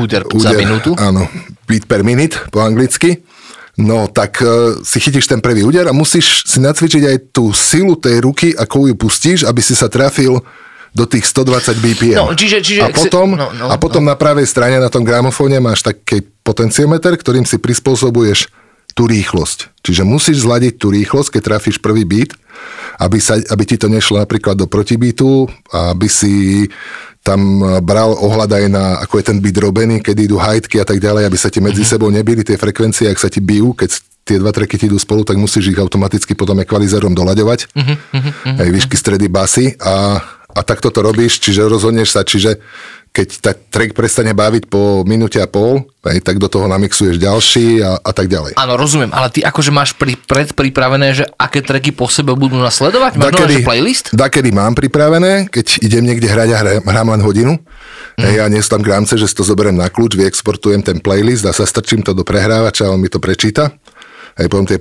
[0.00, 0.92] Úder, úder za minútu.
[0.96, 1.24] Áno,
[1.68, 3.20] beat per minute po anglicky.
[3.78, 7.94] No tak uh, si chytíš ten prvý úder a musíš si nacvičiť aj tú silu
[7.94, 10.42] tej ruky, ako ju pustíš, aby si sa trafil
[10.96, 12.18] do tých 120 BPM.
[12.18, 14.10] No, čiže, čiže, a potom, no, no, a potom no.
[14.10, 18.50] na pravej strane na tom gramofóne máš taký potenciometer, ktorým si prispôsobuješ
[18.98, 19.78] tú rýchlosť.
[19.86, 22.34] Čiže musíš zladiť tú rýchlosť, keď trafíš prvý beat,
[22.98, 26.66] aby, sa, aby ti to nešlo napríklad do protibítu, aby si
[27.28, 30.96] tam bral ohľad aj na, ako je ten beat robený, keď idú hajtky a tak
[30.96, 31.92] ďalej, aby sa ti medzi mm-hmm.
[31.92, 35.28] sebou nebili tie frekvencie, ak sa ti bijú, keď tie dva treky ti idú spolu,
[35.28, 37.60] tak musíš ich automaticky potom ekvalizérom doľaďovať.
[37.76, 38.56] Mm-hmm.
[38.64, 40.24] Aj výšky, stredy, basy a,
[40.56, 42.64] a takto to robíš, čiže rozhodneš sa, čiže
[43.18, 47.82] keď tá track prestane baviť po minúte a pol, hej, tak do toho namixuješ ďalší
[47.82, 48.54] a, a tak ďalej.
[48.54, 53.18] Áno, rozumiem, ale ty akože máš pri, predpripravené, že aké tracky po sebe budú nasledovať?
[53.18, 54.14] Máš dakedy, playlist?
[54.14, 58.22] Dakedy mám pripravené, keď idem niekde hrať a hrám, hrám len hodinu, mm.
[58.22, 61.50] hej, ja nie tam gramce, že si to zoberiem na kľúč, vyexportujem ten playlist a
[61.50, 63.74] sa strčím to do prehrávača a on mi to prečíta.
[64.38, 64.78] Aj potom tie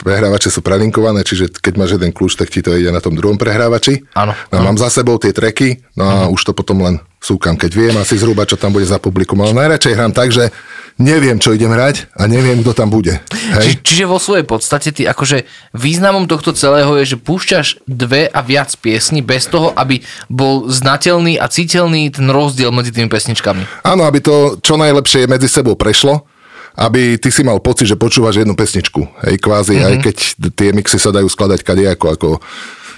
[0.00, 3.36] prehrávače sú prelinkované, čiže keď máš jeden kľúč, tak ti to ide na tom druhom
[3.36, 4.00] prehrávači.
[4.16, 4.32] Áno.
[4.48, 6.32] No, mám za sebou tie treky, no a uh-huh.
[6.32, 9.40] už to potom len súkam, keď viem asi zhruba, čo tam bude za publikum.
[9.44, 10.52] Ale najradšej hrám tak, že
[11.00, 13.18] neviem, čo idem hrať a neviem, kto tam bude.
[13.60, 13.64] Hej?
[13.64, 18.40] Či, čiže vo svojej podstate ty akože významom tohto celého je, že púšťaš dve a
[18.44, 23.84] viac piesní bez toho, aby bol znateľný a citeľný ten rozdiel medzi tými pesničkami.
[23.88, 26.28] Áno, aby to čo najlepšie medzi sebou prešlo
[26.74, 29.06] aby ty si mal pocit, že počúvaš jednu pesničku.
[29.22, 29.88] Hej, kvázi, mm-hmm.
[29.88, 30.16] aj keď
[30.58, 32.28] tie mixy sa dajú skladať kadejako, ako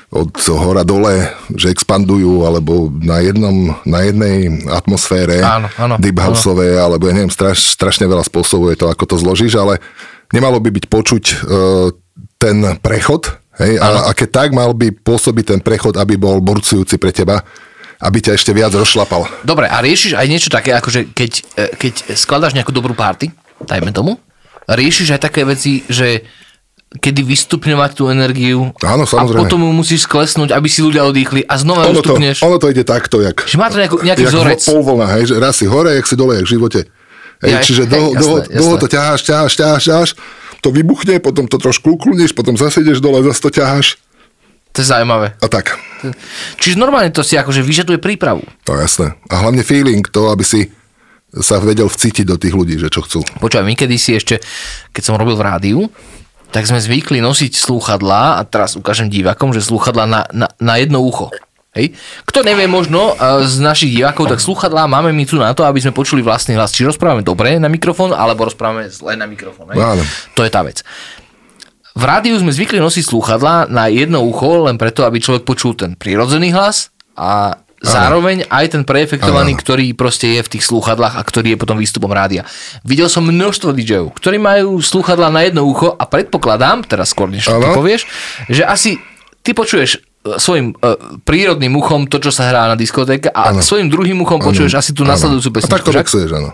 [0.06, 6.78] od hora dole, že expandujú, alebo na, jednom, na jednej atmosfére áno, áno, deep houseové,
[6.78, 6.94] áno.
[6.94, 9.82] alebo ja neviem, straš, strašne veľa spôsobov je to, ako to zložíš, ale
[10.30, 11.90] nemalo by byť počuť uh,
[12.38, 17.02] ten prechod, hej, a, a keď tak mal by pôsobiť ten prechod, aby bol burcujúci
[17.02, 17.42] pre teba,
[17.98, 19.26] aby ťa ešte viac rozšlapal.
[19.42, 23.90] Dobre, a riešiš aj niečo také, akože keď, e, keď skladáš nejakú dobrú party, dajme
[23.94, 24.20] tomu,
[24.66, 26.26] riešiš aj také veci, že
[26.86, 29.42] kedy vystupňovať tú energiu Áno, samozrejme.
[29.42, 32.40] a potom ju musíš sklesnúť, aby si ľudia odýchli a znova ono vystupneš.
[32.40, 33.42] To, ono to ide takto, jak...
[33.42, 34.60] Čiže má to nejakú, nejaký jak vzorec.
[34.62, 36.80] polvlna, hej, že raz si hore, jak si dole, jak v živote.
[37.42, 40.10] Hej, ja, čiže dlho, hej, dlho, jasné, dlho to ťaháš, ťaháš, ťaháš, ťaháš,
[40.64, 44.00] to vybuchne, potom to trošku uklunieš, potom zase ideš dole, zase to ťaháš.
[44.72, 45.36] To je zaujímavé.
[45.40, 45.76] A tak.
[46.60, 48.44] Čiže normálne to si akože vyžaduje prípravu.
[48.68, 49.16] To jasné.
[49.32, 50.68] A hlavne feeling, to, aby si
[51.34, 53.20] sa vedel vcítiť do tých ľudí, že čo chcú.
[53.42, 54.38] Počúvaj, my kedy si ešte,
[54.94, 55.80] keď som robil v rádiu,
[56.54, 61.02] tak sme zvykli nosiť slúchadlá, a teraz ukážem divákom, že slúchadlá na, na, na jedno
[61.02, 61.28] ucho.
[61.76, 61.92] Hej.
[62.24, 63.12] Kto nevie možno
[63.44, 66.72] z našich divákov, tak slúchadlá máme my tu na to, aby sme počuli vlastný hlas.
[66.72, 69.76] Či rozprávame dobre na mikrofón, alebo rozprávame zle na mikrofón.
[69.76, 69.84] Hej.
[69.84, 70.02] Áno.
[70.32, 70.80] To je tá vec.
[71.92, 75.92] V rádiu sme zvykli nosiť slúchadlá na jedno ucho, len preto, aby človek počul ten
[76.00, 79.60] prírodzený hlas a Zároveň aj ten preefektovaný, ano.
[79.60, 82.48] ktorý proste je v tých slúchadlách a ktorý je potom výstupom rádia.
[82.88, 87.44] Videl som množstvo DJov, ktorí majú slúchadlá na jedno ucho a predpokladám, teraz skôr než
[87.44, 88.08] to povieš,
[88.48, 88.96] že asi
[89.44, 93.60] ty počuješ e, svojim uh, prírodným uchom to, čo sa hrá na diskotéke a ano.
[93.60, 94.80] svojim druhým uchom počuješ ano.
[94.80, 95.70] asi tú nasledujúcu pesničku.
[95.70, 96.50] A tak to mixuješ, áno.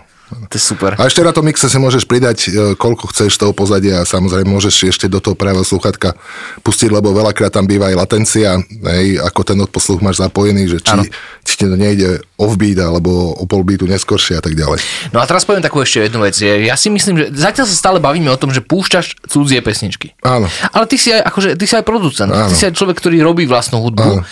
[0.49, 0.97] To je super.
[0.97, 4.49] A ešte na tom mixe si môžeš pridať, e, koľko chceš toho pozadia a samozrejme
[4.49, 6.17] môžeš ešte do toho pravého sluchatka
[6.61, 10.97] pustiť, lebo veľakrát tam býva aj latencia, hej, ako ten odposluch máš zapojený, že či,
[11.45, 14.81] či ti to nejde offbeat alebo o polbeatu neskôršie a tak ďalej.
[15.15, 16.35] No a teraz poviem takú ešte jednu vec.
[16.41, 20.17] Ja si myslím, že zatiaľ sa stále bavíme o tom, že púšťaš cudzie pesničky.
[20.25, 20.49] Áno.
[20.73, 22.31] Ale ty si aj, akože, ty si aj producent.
[22.31, 22.49] Áno.
[22.51, 24.03] Ty si aj človek, ktorý robí vlastnú hudbu.
[24.03, 24.23] Áno.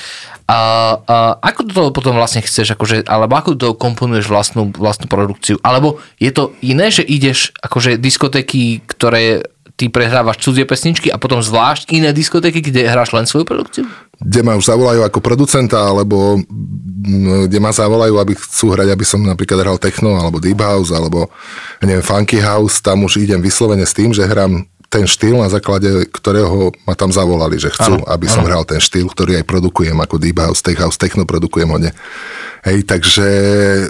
[0.52, 0.60] A,
[1.08, 5.56] a ako to potom vlastne chceš, akože, alebo ako to komponuješ vlastnú, vlastnú produkciu?
[5.64, 9.48] Alebo je to iné, že ideš, akože diskotéky, ktoré
[9.80, 13.88] ty prehrávaš cudzie pesničky a potom zvlášť iné diskotéky, kde hráš len svoju produkciu?
[14.20, 16.44] Kde ma už zavolajú ako producenta, alebo
[17.48, 21.32] kde ma zavolajú, aby chcú hrať, aby som napríklad hral techno, alebo deep house, alebo
[21.80, 25.88] neviem, funky house, tam už idem vyslovene s tým, že hrám ten štýl, na základe
[26.12, 28.51] ktorého ma tam zavolali, že chcú, ano, aby som ano.
[28.51, 31.95] hral ten štýl, ktorý aj produkujem ako Deep House, Tech House, Techno produkujem hodne.
[32.62, 33.28] Hej, takže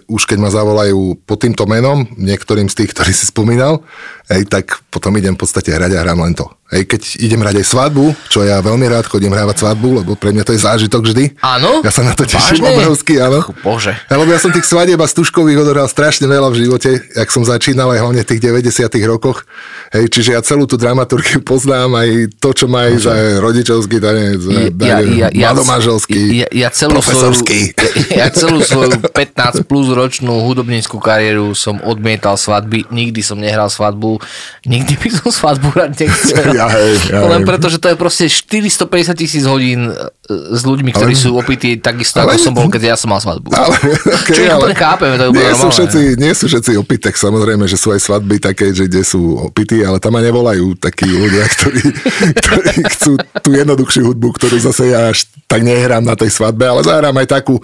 [0.07, 3.83] už keď ma zavolajú pod týmto menom, niektorým z tých, ktorý si spomínal,
[4.31, 6.47] hej, tak potom idem v podstate hrať a hrám len to.
[6.71, 10.31] Hej, keď idem hrať aj svadbu, čo ja veľmi rád chodím hrávať svadbu, lebo pre
[10.31, 11.35] mňa to je zážitok vždy.
[11.43, 11.83] Áno?
[11.83, 12.79] Ja sa na to teším Vážne?
[12.79, 13.43] obrovsky, áno.
[13.59, 13.91] Bože.
[14.07, 17.43] Ja, lebo ja som tých svadieb a stužkových odohral strašne veľa v živote, jak som
[17.43, 19.43] začínal aj hlavne v tých 90 rokoch.
[19.91, 24.39] Hej, čiže ja celú tú dramaturgiu poznám, aj to, čo má aj za rodičovský tanec,
[24.79, 27.75] ja, ja, ja, mladomáželský, ja, ja, celú profesorský.
[27.75, 33.41] Svoju, ja, ja celú svoju 15 plus ročnú hudobníckú kariéru som odmietal svadby, nikdy som
[33.41, 34.21] nehral svadbu,
[34.65, 36.45] nikdy by som svadbu hrať nechcel.
[36.61, 39.89] Ja, hej, ja, Len preto, že to je proste 450 tisíc hodín
[40.51, 43.19] s ľuďmi, ktorí ale, sú opití takisto, ale, ako som bol, keď ja som mal
[43.19, 43.51] svadbu.
[43.51, 43.75] Ale,
[44.21, 47.65] okay, Čo ale, chápeme, to je nie sú, všetci, nie sú všetci opití, tak samozrejme,
[47.67, 51.43] že sú aj svadby také, že kde sú opití, ale tam ma nevolajú takí ľudia,
[51.55, 51.83] ktorí,
[52.39, 53.11] ktorí chcú
[53.43, 57.27] tú jednoduchšiu hudbu, ktorú zase ja až tak nehrám na tej svadbe, ale zahrám aj
[57.27, 57.59] takú.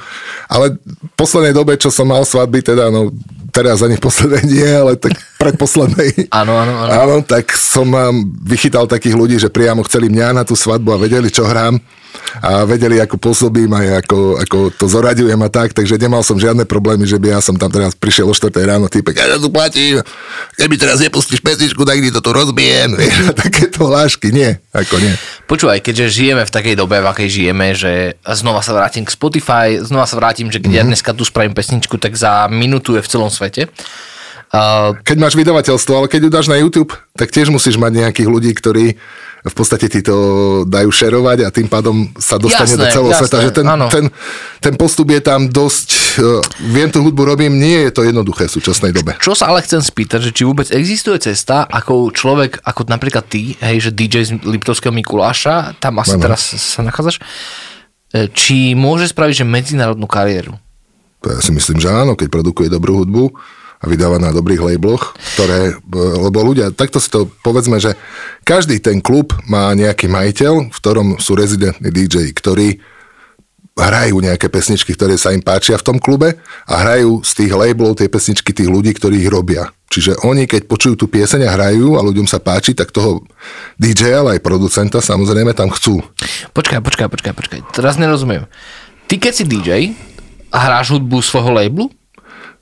[0.52, 3.16] Ale v poslednej dobe, čo som mal svadby, teda no
[3.58, 6.30] teraz ani v poslednej nie, ale tak predposlednej.
[6.30, 6.92] Áno, áno, áno.
[6.94, 7.90] Áno, tak som
[8.46, 11.82] vychytal takých ľudí, že priamo chceli mňa na tú svadbu a vedeli, čo hrám
[12.42, 16.64] a vedeli, ako pôsobím aj ako, ako to zoraďujem a tak, takže nemal som žiadne
[16.68, 20.02] problémy, že by ja som tam teraz prišiel o 4 ráno, typek, ja tu platím,
[20.58, 22.96] keby teraz nepustíš pesničku, tak to tu rozbijem,
[23.30, 25.14] a takéto hlášky, nie, ako nie.
[25.48, 29.80] Počúvaj, keďže žijeme v takej dobe, v akej žijeme, že znova sa vrátim k Spotify,
[29.80, 30.84] znova sa vrátim, že keď mm-hmm.
[30.84, 33.72] ja dneska tu spravím pesničku, tak za minútu je v celom svete.
[34.48, 38.32] Uh, keď máš vydavateľstvo, ale keď ju dáš na YouTube, tak tiež musíš mať nejakých
[38.32, 38.96] ľudí, ktorí
[39.48, 40.16] v podstate ti to
[40.68, 43.38] dajú šerovať a tým pádom sa dostane jasné, do celého jasné, sveta.
[43.42, 44.06] Že ten, ten,
[44.60, 48.54] ten postup je tam dosť, uh, viem tú hudbu robím, nie je to jednoduché v
[48.60, 49.16] súčasnej dobe.
[49.18, 53.56] Čo sa ale chcem spýtať, že či vôbec existuje cesta, ako človek, ako napríklad ty,
[53.58, 56.24] hej, že DJ z Liptovského Mikuláša, tam asi ano.
[56.28, 57.24] teraz sa nachádzaš,
[58.14, 60.60] e, či môže spraviť, že medzinárodnú kariéru?
[61.26, 63.34] To ja si myslím, že áno, keď produkuje dobrú hudbu,
[63.78, 67.94] a vydáva na dobrých labloch, ktoré, lebo ľudia, takto si to povedzme, že
[68.42, 72.82] každý ten klub má nejaký majiteľ, v ktorom sú rezidentní DJ, ktorí
[73.78, 76.34] hrajú nejaké pesničky, ktoré sa im páčia v tom klube
[76.66, 79.70] a hrajú z tých labelov tie pesničky tých ľudí, ktorí ich robia.
[79.88, 83.24] Čiže oni, keď počujú tú pieseň a hrajú a ľuďom sa páči, tak toho
[83.78, 86.04] DJ, ale aj producenta samozrejme tam chcú.
[86.52, 87.60] Počkaj, počkaj, počkaj, počkaj.
[87.72, 88.50] Teraz nerozumiem.
[89.08, 89.70] Ty keď si DJ
[90.52, 91.88] a hráš hudbu svojho labelu,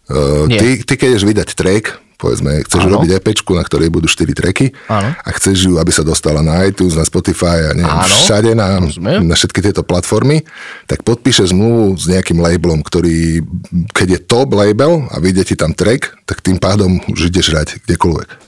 [0.05, 2.99] Uh, ty, ty keď ideš vydať track, povedzme, chceš ano.
[2.99, 5.11] robiť EP, na ktorej budú 4 tracky ano.
[5.13, 8.15] a chceš ju, aby sa dostala na iTunes, na Spotify a neviem, ano.
[8.15, 8.79] všade na,
[9.21, 10.41] na všetky tieto platformy,
[10.87, 13.43] tak podpíše zmluvu s nejakým labelom, ktorý,
[13.91, 17.83] keď je top label a vyjde ti tam track, tak tým pádom už ideš hrať
[17.83, 18.44] kdekoľvek.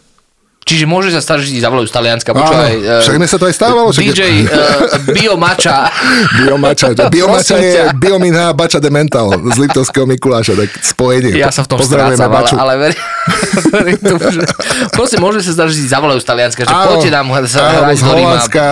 [0.67, 2.35] Čiže môže sa stať, že ti zavolajú z Talianska.
[2.35, 3.87] Počúvaj, uh, však mi sa to aj stávalo.
[3.95, 4.03] Však...
[4.03, 5.87] DJ uh, Biomača.
[6.43, 6.87] Biomača.
[7.07, 11.39] Biomača je Biomina Bača de Mental z Liptovského Mikuláša, tak spojenie.
[11.39, 13.03] Ja sa v tom strácam, ale, ale verím,
[13.79, 14.43] verím tomu, že...
[14.91, 17.95] Proste môže sa stať, že ti zavolajú z Talianska, že áno, poďte nám sa hrať
[17.95, 18.65] z Holandska,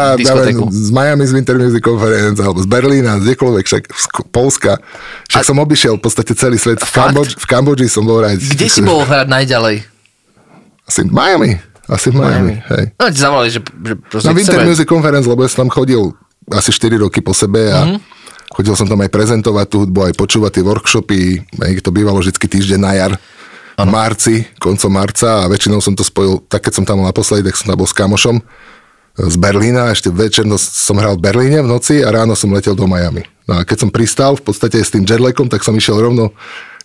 [0.68, 4.06] z Miami z Winter Music Conference, alebo z Berlína, z kdekoľvek, však z
[4.36, 4.84] Polska.
[5.32, 5.48] Však A...
[5.48, 6.84] som obišiel v podstate celý svet.
[6.84, 8.44] V, Kambodži, v Kambodži som bol hrať.
[8.44, 9.88] Kde si bol hrať najďalej?
[10.92, 11.75] Asi Miami.
[11.86, 12.56] Asi v Miami, Miami.
[12.74, 12.86] hej.
[12.98, 13.94] No, ti zavolali, že, že
[14.26, 14.66] Na Winter.
[14.66, 16.02] Music Conference, lebo ja som tam chodil
[16.50, 18.00] asi 4 roky po sebe a mm-hmm.
[18.54, 21.22] chodil som tam aj prezentovať tú hudbu, aj počúvať tie workshopy,
[21.62, 23.14] aj to bývalo vždy týždeň na jar.
[23.76, 23.92] Ano.
[23.92, 27.60] Marci, koncom marca a väčšinou som to spojil, tak keď som tam bol naposledy, tak
[27.60, 28.40] som tam bol s kamošom
[29.16, 32.84] z Berlína, ešte večer som hral v Berlíne v noci a ráno som letel do
[32.84, 33.24] Miami.
[33.48, 36.36] No a keď som pristal v podstate s tým jetlagom, tak som išiel rovno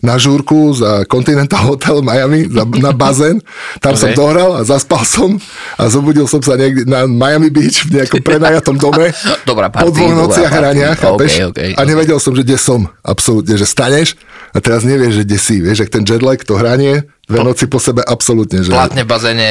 [0.01, 3.37] na žúrku za Continental Hotel Miami, za, na bazén.
[3.79, 4.01] Tam okay.
[4.01, 5.37] som dohral a zaspal som
[5.77, 9.13] a zobudil som sa niekde na Miami Beach v nejakom prenajatom dome.
[9.49, 10.97] Dobrá party, po dvoch nociach hraniach.
[11.15, 12.89] Okay, okay, a nevedel som, že kde som.
[13.05, 14.17] Absolútne, že staneš
[14.51, 15.55] a teraz nevieš, že kde si.
[15.61, 18.65] Vieš, ak ten jetlag, to hranie, dve noci po sebe, absolútne.
[18.65, 18.73] Že...
[18.73, 19.49] Platne v bazéne.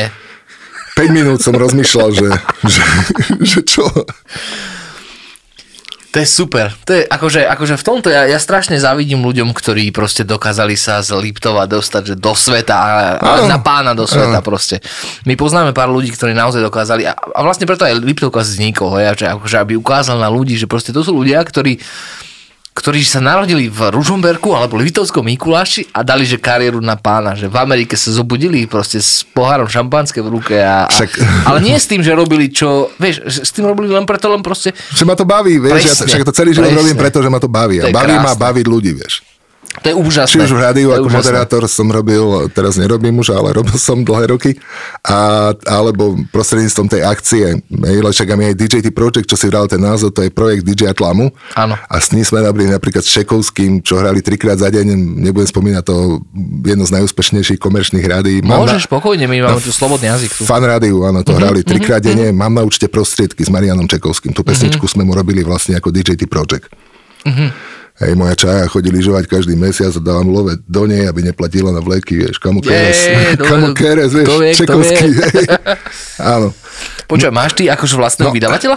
[0.99, 2.29] 5 minút som rozmýšľal, že,
[2.67, 2.85] že,
[3.41, 3.87] že čo.
[6.11, 6.75] To je super.
[6.91, 10.99] To je, akože, akože v tomto ja, ja strašne závidím ľuďom, ktorí proste dokázali sa
[11.07, 12.91] z Liptova dostať že do sveta a,
[13.23, 14.47] a na pána do sveta Ano.
[14.47, 14.83] proste.
[15.23, 19.15] My poznáme pár ľudí, ktorí naozaj dokázali a, a vlastne preto aj Liptovka vznikol, ja,
[19.15, 21.79] že, akože aby ukázal na ľudí, že proste to sú ľudia, ktorí
[22.81, 27.45] ktorí sa narodili v Ružomberku alebo Litovskom Mikuláši a dali, že kariéru na pána, že
[27.45, 31.73] v Amerike sa zobudili proste s pohárom šampanské v ruke a, a Však- ale nie
[31.73, 35.13] s tým, že robili čo, vieš, s tým robili len preto, len proste Že ma
[35.13, 36.81] to baví, vieš, ja Presne, však to celý život presne.
[36.81, 37.77] robím preto, že ma to baví.
[37.79, 38.41] A baví ma krásne.
[38.41, 39.21] baviť ľudí, vieš.
[39.71, 40.35] To je úžasné.
[40.35, 41.19] Či už v rádiu ako úžasné.
[41.31, 44.59] moderátor som robil, teraz nerobím už, ale robil som dlhé roky,
[45.01, 47.45] a, alebo prostredníctvom tej akcie,
[48.03, 51.31] však aj DJT Project, čo si vral ten názov, to je projekt DJ Tlamu.
[51.55, 51.79] Áno.
[51.79, 55.83] A s ním sme robili napríklad s Šekovským, čo hrali trikrát za deň, nebudem spomínať
[55.83, 56.19] to
[56.61, 58.43] jedno z najúspešnejších komerčných rádií.
[58.43, 60.43] Mám na- Môžeš pokojne, my máme tu slobodný jazyk tu.
[60.43, 62.29] Fan rádiu, áno, Mhm, to hrali trikrát denne.
[62.31, 64.31] Mám na účte prostriedky s Marianom Čekovským.
[64.31, 66.67] Tú pesničku sme mu robili vlastne ako DJT Project.
[67.23, 67.79] Mhm.
[68.01, 71.85] Hej, moja čaja chodí lyžovať každý mesiac a dávam love do nej, aby neplatila na
[71.85, 75.45] vleky, vieš, kamo keres, Jej, to- kamo keres, vieš, vie, Čekovský, vie.
[76.17, 76.49] Áno.
[77.05, 78.77] Počuj, máš ty akože vlastného No, vydavateľa?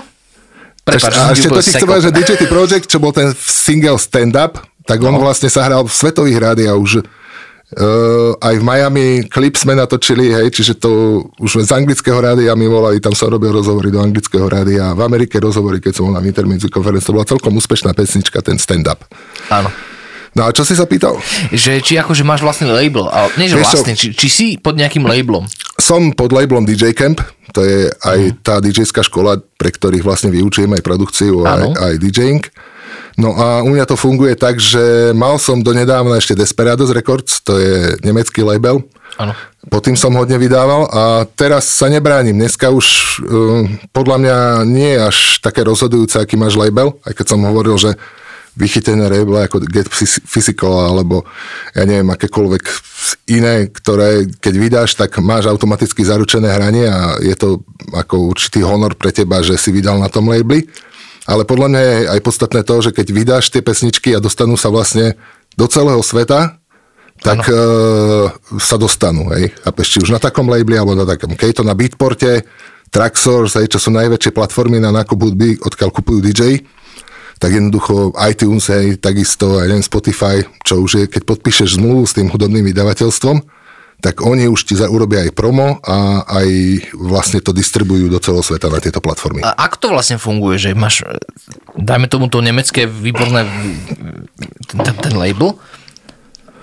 [0.84, 5.00] Prepáč, a ešte to ti chcem že DJT Project, čo bol ten single stand-up, tak
[5.00, 6.92] on vlastne sa hral v svetových rádiách už
[7.74, 12.70] Uh, aj v Miami klip sme natočili, hej, čiže to už z anglického rádia mi
[12.70, 16.22] volali, tam som robil rozhovory do anglického rádia, v Amerike rozhovory, keď som bol na
[16.22, 19.02] Intermusic Conference, to bola celkom úspešná pesnička, ten stand-up.
[19.50, 19.74] Áno.
[20.34, 21.18] No a čo si sa pýtal?
[21.54, 24.74] Že či akože máš vlastný label, ale nie že Vieš vlastný, či, či si pod
[24.74, 25.46] nejakým labelom.
[25.78, 27.22] Som pod labelom DJ Camp,
[27.54, 31.78] to je aj tá DJ-ská škola, pre ktorých vlastne vyučujem aj produkciu, Áno.
[31.78, 32.42] aj, aj DJing.
[33.18, 37.62] No a u mňa to funguje tak, že mal som donedávna ešte Desperados Records, to
[37.62, 38.82] je nemecký label.
[39.22, 39.38] Áno.
[39.70, 41.04] Pod tým som hodne vydával a
[41.38, 42.34] teraz sa nebránim.
[42.34, 42.86] Dneska už
[43.22, 47.78] uh, podľa mňa nie je až také rozhodujúce, aký máš label, aj keď som hovoril,
[47.78, 47.94] že
[48.54, 51.26] vychytené label ako Get Phys- Physical alebo
[51.74, 52.64] ja neviem, akékoľvek
[53.34, 58.94] iné, ktoré keď vydáš, tak máš automaticky zaručené hranie a je to ako určitý honor
[58.94, 60.70] pre teba, že si vydal na tom labeli.
[61.24, 64.68] Ale podľa mňa je aj podstatné to, že keď vydáš tie pesničky a dostanú sa
[64.68, 65.16] vlastne
[65.56, 66.60] do celého sveta,
[67.24, 68.28] tak uh,
[68.60, 69.56] sa dostanú, hej.
[69.64, 72.44] A či už na takom labeli, alebo na takom, keď je to na Beatporte,
[72.92, 76.68] Traxsource, hej, čo sú najväčšie platformy na nákup hudby, odkiaľ kupujú DJ,
[77.40, 82.14] tak jednoducho iTunes, hej, takisto, aj neviem, Spotify, čo už je, keď podpíšeš zmluvu s
[82.14, 83.38] tým hudobným vydavateľstvom,
[84.04, 86.50] tak oni už ti za, urobia aj promo a aj
[86.92, 89.40] vlastne to distribujú do celého sveta na tieto platformy.
[89.48, 91.16] A ako to vlastne funguje, že máš, e,
[91.80, 93.48] dajme tomu to nemecké výborné,
[94.68, 95.56] ten, ten, ten label,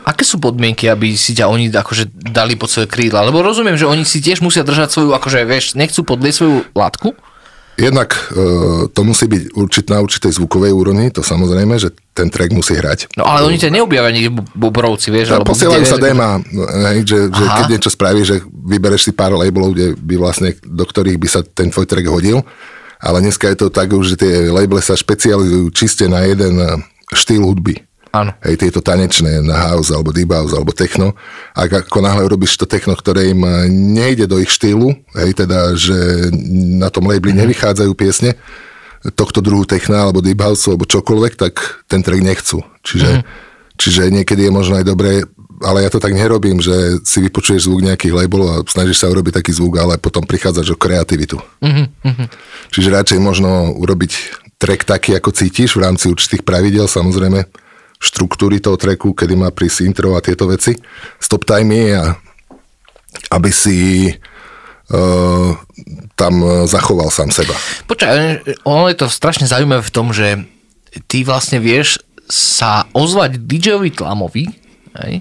[0.04, 3.24] aké sú podmienky, aby si ťa oni akože dali pod svoje krídla?
[3.24, 7.16] Lebo rozumiem, že oni si tiež musia držať svoju, akože vieš, nechcú podlieť svoju látku,
[7.78, 12.52] Jednak e, to musí byť určit, na určitej zvukovej úrovni, to samozrejme, že ten track
[12.52, 13.16] musí hrať.
[13.16, 16.44] no ale oni ťa neobjavia niekde v Bobrovci, vieš, alebo posielajú kde, sa déma,
[16.92, 20.84] hej, že, že keď niečo spravíš, že vybereš si pár labelov, kde by vlastne, do
[20.84, 22.44] ktorých by sa ten tvoj track hodil.
[23.00, 26.76] Ale dneska je to tak už, že tie labely sa špecializujú čiste na jeden eh,
[27.16, 27.80] štýl hudby.
[28.10, 28.34] Áno.
[28.42, 31.14] Hej, tieto tanečné na house, alebo deep house, alebo techno.
[31.54, 35.78] A ako náhle robíš to techno, ktoré im eh, nejde do ich štýlu, hej, teda,
[35.78, 36.30] že
[36.78, 38.34] na tom labeli nevychádzajú piesne
[39.14, 42.60] tohto druhu techna, alebo deep house, alebo čokoľvek, tak ten track nechcú.
[42.84, 43.24] Čiže,
[43.80, 45.24] čiže niekedy je možno aj dobré,
[45.64, 49.40] ale ja to tak nerobím, že si vypočuješ zvuk nejakých labelov a snažíš sa urobiť
[49.40, 51.40] taký zvuk, ale potom prichádzaš o kreativitu.
[52.72, 54.12] Čiže radšej možno urobiť
[54.60, 57.48] track taký, ako cítiš v rámci určitých pravidel, samozrejme
[58.00, 60.72] štruktúry toho tracku, kedy má prísť intro a tieto veci,
[61.20, 62.16] stop timey a
[63.30, 65.50] aby si uh,
[66.16, 67.52] tam eh, zachoval sám seba.
[67.84, 68.12] Počkaj,
[68.64, 70.40] ono je to strašne zaujímavé v tom, že
[71.06, 74.48] ty vlastne vieš sa ozvať DJ-ovi Tlamovi,
[75.02, 75.14] hej,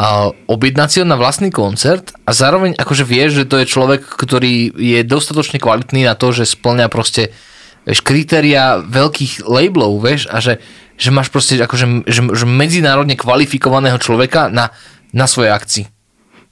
[0.00, 4.00] a objednať si ho na vlastný koncert a zároveň akože vieš, že to je človek,
[4.00, 7.36] ktorý je dostatočne kvalitný na to, že splňa proste
[7.84, 10.56] vieš, kritéria veľkých labelov, vieš, a že,
[11.00, 14.68] že máš proste akože že, že medzinárodne kvalifikovaného človeka na,
[15.16, 15.84] na svojej akcii.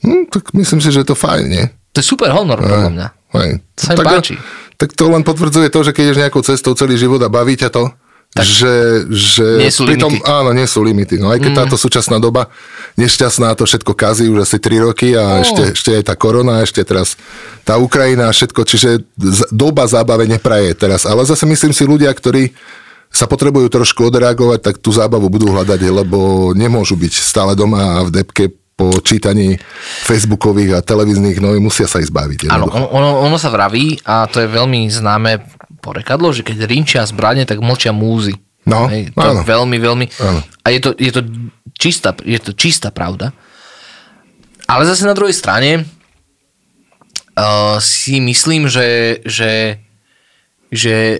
[0.00, 1.64] Hm, tak myslím si, že je to fajn, nie?
[1.92, 3.06] To je super honor, podľa mňa.
[3.36, 3.50] Hej.
[3.76, 4.34] Sa tak, páči.
[4.80, 7.68] tak to len potvrdzuje to, že keď ideš nejakou cestou celý život a baví ťa
[7.68, 7.92] to,
[8.28, 10.28] tak že, že nie sú pritom, limity.
[10.28, 11.16] áno, nie sú limity.
[11.16, 11.58] No aj keď mm.
[11.64, 12.52] táto súčasná doba
[13.00, 15.44] nešťastná, to všetko kazí už asi 3 roky a No.
[15.44, 17.16] ešte, ešte aj tá korona, ešte teraz
[17.64, 19.00] tá Ukrajina a všetko, čiže
[19.48, 21.08] doba zábave nepraje teraz.
[21.08, 22.52] Ale zase myslím si ľudia, ktorí
[23.08, 28.06] sa potrebujú trošku odreagovať, tak tú zábavu budú hľadať, lebo nemôžu byť stále doma a
[28.06, 29.58] v depke po čítaní
[30.06, 32.46] facebookových a televíznych novín musia sa ich zbaviť.
[32.46, 35.42] Áno, ono, ono, sa vraví a to je veľmi známe
[35.82, 38.38] porekadlo, že keď rinčia zbranie, tak mlčia múzy.
[38.62, 39.42] No, Hej, to áno.
[39.42, 40.06] veľmi, veľmi...
[40.22, 40.40] Áno.
[40.62, 41.26] A je to, je, to
[41.74, 43.34] čistá, je to čistá pravda.
[44.68, 45.82] Ale zase na druhej strane
[47.34, 49.80] uh, si myslím, že, že,
[50.70, 51.18] že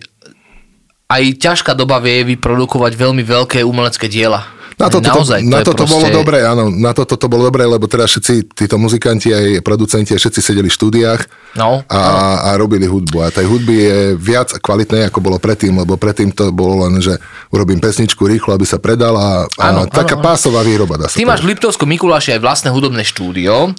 [1.09, 4.45] aj ťažká doba vie vyprodukovať veľmi veľké umelecké diela.
[4.79, 5.95] Na toto, Naozaj, to, na je toto proste...
[5.99, 10.15] bolo dobré, áno, na toto to bolo dobré, lebo teraz všetci títo muzikanti aj producenti
[10.15, 11.21] aj všetci sedeli v štúdiách
[11.59, 12.01] No, a,
[12.47, 13.27] a robili hudbu.
[13.27, 17.19] A tej hudby je viac kvalitnej, ako bolo predtým, lebo predtým to bolo len, že
[17.49, 20.25] urobím pesničku rýchlo, aby sa predala a Áno, taká áno.
[20.25, 21.01] pásová výroba.
[21.01, 21.57] Dá sa Ty máš v.
[21.57, 23.73] Liptovskom Mikuláši aj vlastné hudobné štúdio.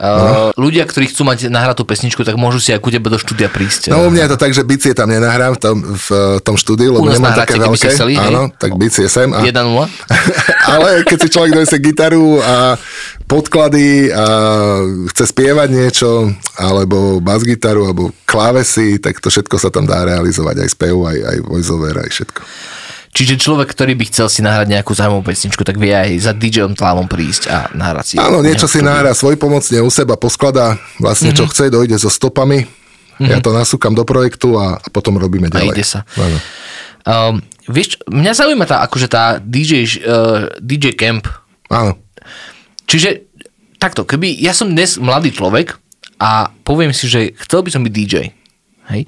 [0.00, 3.52] Uh, ľudia, ktorí chcú mať nahratú pesničku, tak môžu si aj ku tebe do štúdia
[3.52, 3.92] prísť.
[3.92, 6.08] No u mňa je to tak, že bicie tam nenahrám v tom, v
[6.40, 7.92] tom štúdiu, lebo U nás nemám také veľké.
[7.92, 9.28] chceli, áno, tak bicie sem.
[9.36, 9.52] A, 1-0.
[10.74, 12.80] ale keď si človek donese gitaru a
[13.28, 14.24] podklady a
[15.12, 20.68] chce spievať niečo, alebo basgitaru, alebo klávesy, tak to všetko sa tam dá realizovať, aj
[20.72, 22.42] spev, aj, aj voiceover, aj všetko.
[23.10, 26.78] Čiže človek, ktorý by chcel si nahrať nejakú zaujímavú pesničku, tak vie aj za DJom
[26.78, 28.14] Tlávom prísť a nahrať si.
[28.16, 31.36] Áno, niečo si nahrá svoj pomocne u seba, poskladá vlastne Mhm.
[31.36, 32.70] čo chce, dojde so stopami,
[33.18, 35.74] ja to nasúkam do projektu a, a potom robíme A ďalej.
[35.74, 36.06] ide sa.
[36.14, 36.38] Áno.
[37.02, 37.34] Um,
[37.66, 41.26] vieš, mňa zaujíma tá, akože tá DJ, uh, DJ camp.
[41.66, 41.98] Áno.
[42.86, 43.26] Čiže
[43.76, 45.76] takto, keby ja som dnes mladý človek
[46.16, 48.14] a poviem si, že chcel by som byť DJ.
[48.88, 49.02] Hej?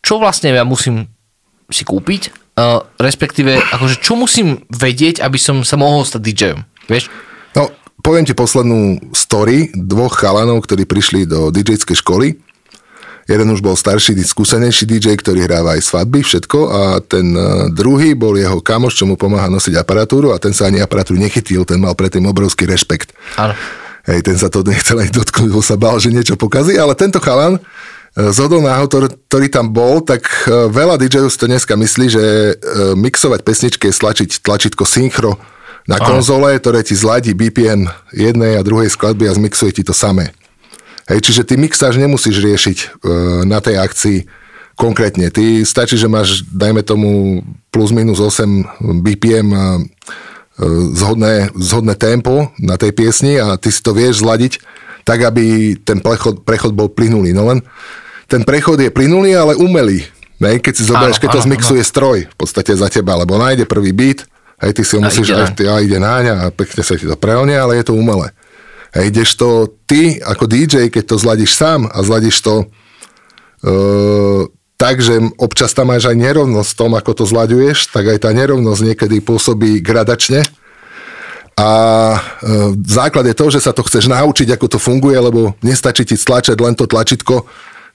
[0.00, 1.04] Čo vlastne ja musím
[1.68, 2.32] si kúpiť?
[2.58, 6.58] Uh, respektíve, akože čo musím vedieť, aby som sa mohol stať DJom?
[6.90, 7.08] Vieš?
[7.56, 7.70] No,
[8.02, 12.36] poviem ti poslednú story dvoch chalanov, ktorí prišli do DJ-skej školy.
[13.30, 18.18] Jeden už bol starší, skúsenejší DJ, ktorý hráva aj svadby, všetko a ten eh, druhý
[18.18, 21.78] bol jeho kamoš, čo mu pomáha nosiť aparatúru a ten sa ani aparatúru nechytil, ten
[21.78, 23.14] mal predtým obrovský rešpekt.
[23.38, 23.54] Áno.
[24.10, 27.22] Hej, ten sa to nechcel aj dotknúť, lebo sa bál, že niečo pokazí, ale tento
[27.22, 27.62] chalan
[28.16, 28.90] z hodou náhod,
[29.30, 32.54] ktorý- tam bol, tak eh, veľa DJ-ov si to dneska myslí, že eh,
[32.98, 35.38] mixovať pesničky je stlačiť tlačítko synchro
[35.90, 40.30] na konzole, ktoré ti zladí BPM jednej a druhej skladby a zmixuje ti to samé.
[41.10, 42.86] Hej, čiže ty mixáž nemusíš riešiť e,
[43.42, 44.18] na tej akcii
[44.78, 45.26] konkrétne.
[45.34, 47.42] Ty stačí, že máš, dajme tomu,
[47.74, 49.66] plus minus 8 BPM e, e,
[50.94, 54.62] zhodné, zhodné tempo na tej piesni a ty si to vieš zladiť
[55.10, 57.34] tak, aby ten prechod, prechod bol plynulý.
[57.34, 57.66] No len
[58.30, 60.06] ten prechod je plynulý, ale umelý.
[60.38, 60.62] Ne?
[60.62, 63.66] Keď si zoberieš, Áno, keď to áno, zmixuje stroj v podstate za teba, lebo nájde
[63.66, 64.22] prvý beat,
[64.62, 67.18] hej, ty si ho musíš, aj, ty, a ide náň a pekne sa ti to
[67.18, 68.30] prelne, ale je to umelé.
[68.94, 72.70] Hej, kdežto ty ako DJ, keď to zladíš sám a zladíš to
[73.66, 74.46] uh,
[74.78, 78.30] tak, že občas tam máš aj nerovnosť v tom, ako to zlaďuješ, tak aj tá
[78.30, 80.46] nerovnosť niekedy pôsobí gradačne.
[81.60, 81.68] A
[82.16, 82.18] e,
[82.88, 86.56] základ je to, že sa to chceš naučiť, ako to funguje, lebo nestačí ti stlačať
[86.56, 87.44] len to tlačítko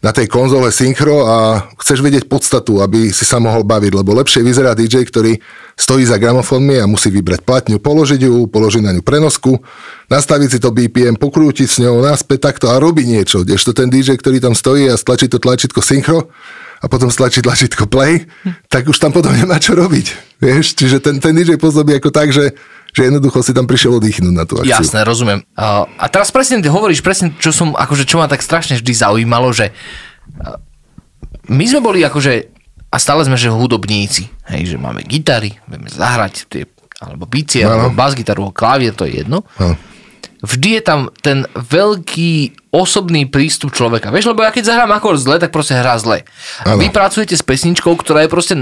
[0.05, 4.45] na tej konzole synchro a chceš vedieť podstatu, aby si sa mohol baviť, lebo lepšie
[4.45, 5.41] vyzerá DJ, ktorý
[5.74, 9.57] stojí za gramofónmi a musí vybrať platňu, položiť ju, položiť na ňu prenosku,
[10.13, 13.41] nastaviť si to BPM, pokrútiť s ňou naspäť takto a robí niečo.
[13.41, 16.30] Kdežto ten DJ, ktorý tam stojí a stlačí to tlačítko synchro
[16.84, 18.30] a potom stlačí tlačítko play,
[18.70, 20.38] tak už tam potom nemá čo robiť.
[20.38, 20.78] Vieš?
[20.78, 22.53] Čiže ten, ten DJ pôsobí ako tak, že,
[22.96, 24.72] že jednoducho si tam prišiel oddychnúť na tú akciu.
[24.72, 25.43] Jasné, rozumiem.
[25.60, 29.52] A, teraz presne ty hovoríš, presne čo som, akože čo ma tak strašne vždy zaujímalo,
[29.52, 29.76] že
[31.52, 32.34] my sme boli akože,
[32.89, 36.64] a stále sme, že hudobníci, hej, že máme gitary, vieme zahrať tie,
[37.04, 37.91] alebo bicie, Áno.
[37.91, 39.43] alebo bas-gitaru, klavier, to je jedno.
[39.60, 39.76] Áno.
[40.46, 44.14] Vždy je tam ten veľký osobný prístup človeka.
[44.14, 46.22] Vieš, lebo ja keď zahrám akord zle, tak proste hrá zle.
[46.64, 46.80] A Áno.
[46.80, 48.56] vy pracujete s pesničkou, ktorá je proste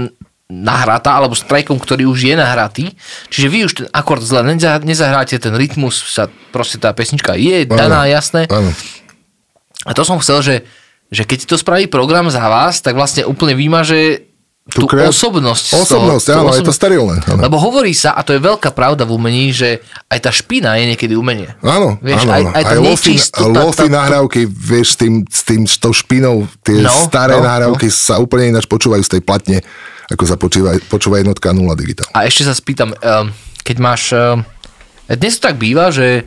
[0.46, 2.84] nahratá, alebo s trackom, ktorý už je nahratý.
[3.26, 7.64] Čiže vy už ten akord zle neza- nezahráte, ten rytmus sa, proste tá pesnička je
[7.64, 8.44] daná, jasné.
[8.48, 8.68] Áno.
[9.82, 10.56] A to som chcel, že,
[11.08, 14.28] že keď to spraví program za vás, tak vlastne úplne vymaže
[14.66, 15.64] tú, kreat- osobnosť.
[15.66, 16.76] toho- Osobnosť, tú áno, je to osobnosť.
[16.78, 17.16] sterilné.
[17.26, 17.40] Áno.
[17.42, 20.88] Lebo hovorí sa, a to je veľká pravda v umení, že aj tá špina je
[20.88, 21.52] niekedy umenie.
[21.60, 22.50] Áno, Vieš, áno, aj, áno.
[22.50, 26.48] aj, aj lofi, nečistota, lofi tá- nahrávky, vieš, s tým, s tým, s tou špinou,
[26.60, 27.92] tie No, staré no, nahrávky no.
[27.94, 29.60] sa úplne ináč počúvajú z tej platne,
[30.10, 32.08] ako sa počúva, počúva jednotka 0 digitál.
[32.12, 33.30] A ešte sa spýtam, um,
[33.64, 34.02] keď máš...
[34.12, 34.44] Um,
[35.04, 36.24] dnes to tak býva, že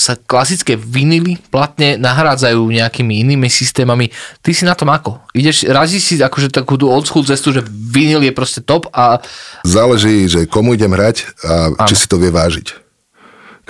[0.00, 4.08] sa klasické vinily platne nahrádzajú nejakými inými systémami.
[4.40, 5.20] Ty si na tom ako?
[5.36, 9.20] Ideš, razíš si akože takú tú old school cestu, že vinyl je proste top a
[9.60, 11.88] Záleží, že komu idem hrať a Áno.
[11.92, 12.79] či si to vie vážiť.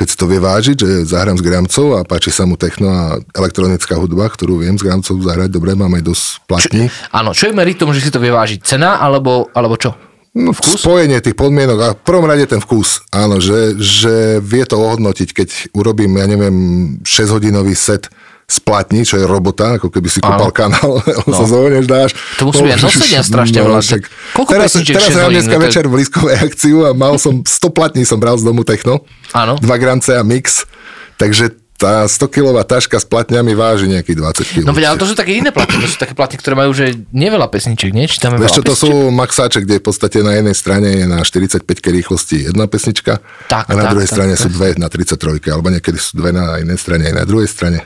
[0.00, 3.20] Keď si to vie vážiť, že zahrám s Gramcov a páči sa mu techno a
[3.36, 6.88] elektronická hudba, ktorú viem s Gramcov zahrať, dobre, mám aj dosť platní.
[7.12, 8.64] áno, čo je meritom, že si to vie vážiť?
[8.64, 9.92] Cena alebo, alebo čo?
[10.30, 13.02] No, spojenie tých podmienok a v prvom rade ten vkus.
[13.12, 16.56] Áno, že, že vie to ohodnotiť, keď urobím, ja neviem,
[17.02, 18.06] 6-hodinový set
[18.50, 20.98] splatní, čo je robota, ako keby si kopal kanál,
[21.30, 21.32] no.
[21.32, 22.10] sa zovneš, dáš.
[22.42, 25.34] To musí byť aj nosenia strašne však- Koľko teraz, pesničiek teraz 6 som hodín?
[25.38, 28.44] dneska No to večer v blízkovej akciu a mal som 100 platní som bral z
[28.44, 29.06] domu techno.
[29.30, 29.54] Áno.
[29.62, 30.66] 2 gramce a mix.
[31.14, 34.64] Takže tá 100-kilová taška s platňami váži nejakých 20 kg.
[34.68, 36.92] No veď, ale to sú také iné platne, to sú také platne, ktoré majú že
[37.08, 38.04] neveľa pesniček, nie?
[38.04, 41.08] Či tam je Vieš čo, to sú maxáče, kde v podstate na jednej strane je
[41.08, 44.42] na 45 rýchlosti jedna pesnička Tak, a na tak, druhej tak, strane tak.
[44.44, 47.80] sú dve na 33, alebo niekedy sú dve na jednej strane aj na druhej strane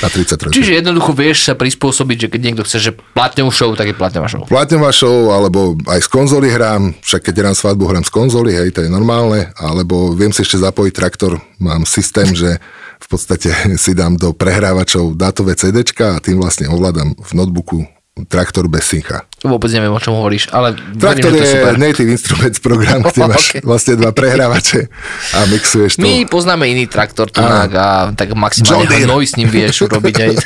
[0.00, 0.54] na 33.
[0.54, 4.28] Čiže jednoducho vieš sa prispôsobiť, že keď niekto chce, že platňovú show, tak je platňová
[4.30, 4.42] show.
[4.48, 8.68] Platňová show, alebo aj z konzoly hrám, však keď hrám svadbu, hrám z konzoly, hej,
[8.72, 12.62] to je normálne, alebo viem si ešte zapojiť traktor, mám systém, že
[13.02, 13.50] v podstate
[13.82, 17.82] si dám do prehrávačov dátové CDčka a tým vlastne ovládam v notebooku
[18.12, 19.24] traktor bez syncha.
[19.40, 21.74] Vôbec neviem, o čom hovoríš, ale Traktor verím, je super.
[21.80, 23.64] native instruments program, kde máš Ok.
[23.64, 24.92] vlastne dva prehrávače
[25.32, 26.04] a mixuješ to.
[26.04, 30.30] My poznáme iný traktor tunák a tak maximálne hnoj s ním vieš urobiť aj.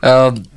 [0.00, 0.48] Ehm,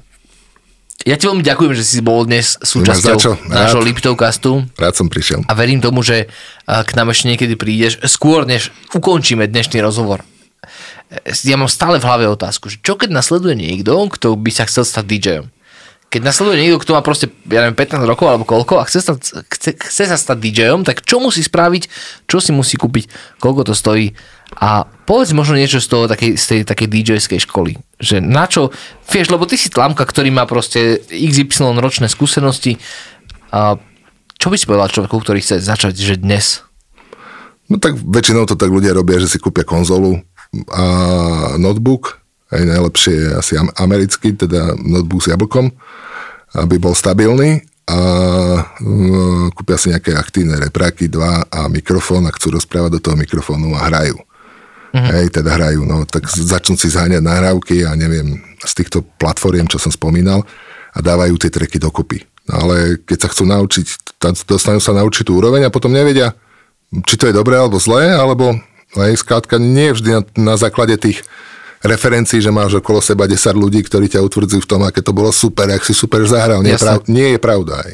[1.04, 5.44] ja ti veľmi ďakujem, že si bol dnes súčasťou nášho Liptovcastu Rád som prišiel.
[5.44, 6.32] a verím tomu, že
[6.64, 10.24] a, k nám ešte niekedy prídeš, skôr než ukončíme dnešný rozhovor.
[11.46, 14.84] Ja mám stále v hlave otázku, že čo keď nasleduje niekto, kto by sa chcel
[14.88, 15.46] stať DJom?
[16.14, 19.18] Keď nasleduje niekto, kto má proste, ja neviem, 15 rokov alebo koľko a chce, sa,
[19.50, 21.90] chce, chce sa stať DJom, tak čo musí spraviť,
[22.30, 23.10] čo si musí kúpiť,
[23.42, 24.14] koľko to stojí
[24.62, 27.82] a povedz možno niečo z toho takej, z tej takej DJ-skej školy.
[27.98, 28.70] Že na čo,
[29.10, 32.78] vieš, lebo ty si tlamka, ktorý má proste XY ročné skúsenosti
[33.50, 33.82] a
[34.38, 36.62] čo by si povedal človeku, ktorý chce začať, že dnes?
[37.72, 40.22] No tak väčšinou to tak ľudia robia, že si kúpia konzolu
[40.70, 40.86] a
[41.58, 42.22] notebook,
[42.54, 45.74] aj najlepšie je asi am- americký, teda notebook s jablkom,
[46.54, 48.00] aby bol stabilný a
[48.64, 53.76] uh, kúpia si nejaké aktívne repráky, dva a mikrofón a chcú rozprávať do toho mikrofónu
[53.76, 54.16] a hrajú.
[54.94, 55.10] Mm-hmm.
[55.10, 59.82] Hej, teda hrajú, no tak začnú si zháňať nahrávky a neviem, z týchto platformiem, čo
[59.82, 60.46] som spomínal
[60.94, 62.22] a dávajú tie treky dokopy.
[62.46, 63.86] No ale keď sa chcú naučiť,
[64.46, 66.38] dostanú sa na určitú úroveň a potom nevedia,
[67.10, 68.54] či to je dobré alebo zlé, alebo
[68.98, 70.22] aj skrátka nie vždy na,
[70.54, 71.26] na základe tých
[71.84, 75.36] referencií, že máš okolo seba 10 ľudí, ktorí ťa utvrdzujú v tom, aké to bolo
[75.36, 76.64] super, ak si super zahral.
[76.64, 77.84] Nie, je, prav, nie je pravda.
[77.84, 77.94] Aj.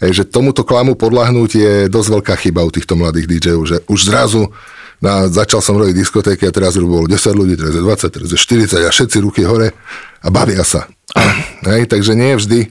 [0.00, 4.00] Hej, že tomuto klamu podľahnúť je dosť veľká chyba u týchto mladých DJov, že už
[4.08, 4.48] zrazu
[5.02, 8.38] na, začal som robiť diskotéky a teraz bolo 10 ľudí, teraz je 20, teraz je
[8.38, 9.74] 40 a všetci ruky hore
[10.22, 10.86] a bavia sa.
[11.68, 12.70] Hej, takže nie vždy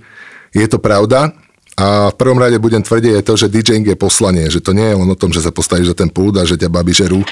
[0.55, 1.35] je to pravda.
[1.79, 4.83] A v prvom rade budem tvrdiť je to, že DJing je poslanie, že to nie
[4.83, 7.23] je len o tom, že sa postavíš za ten pult a že ťa babi žerú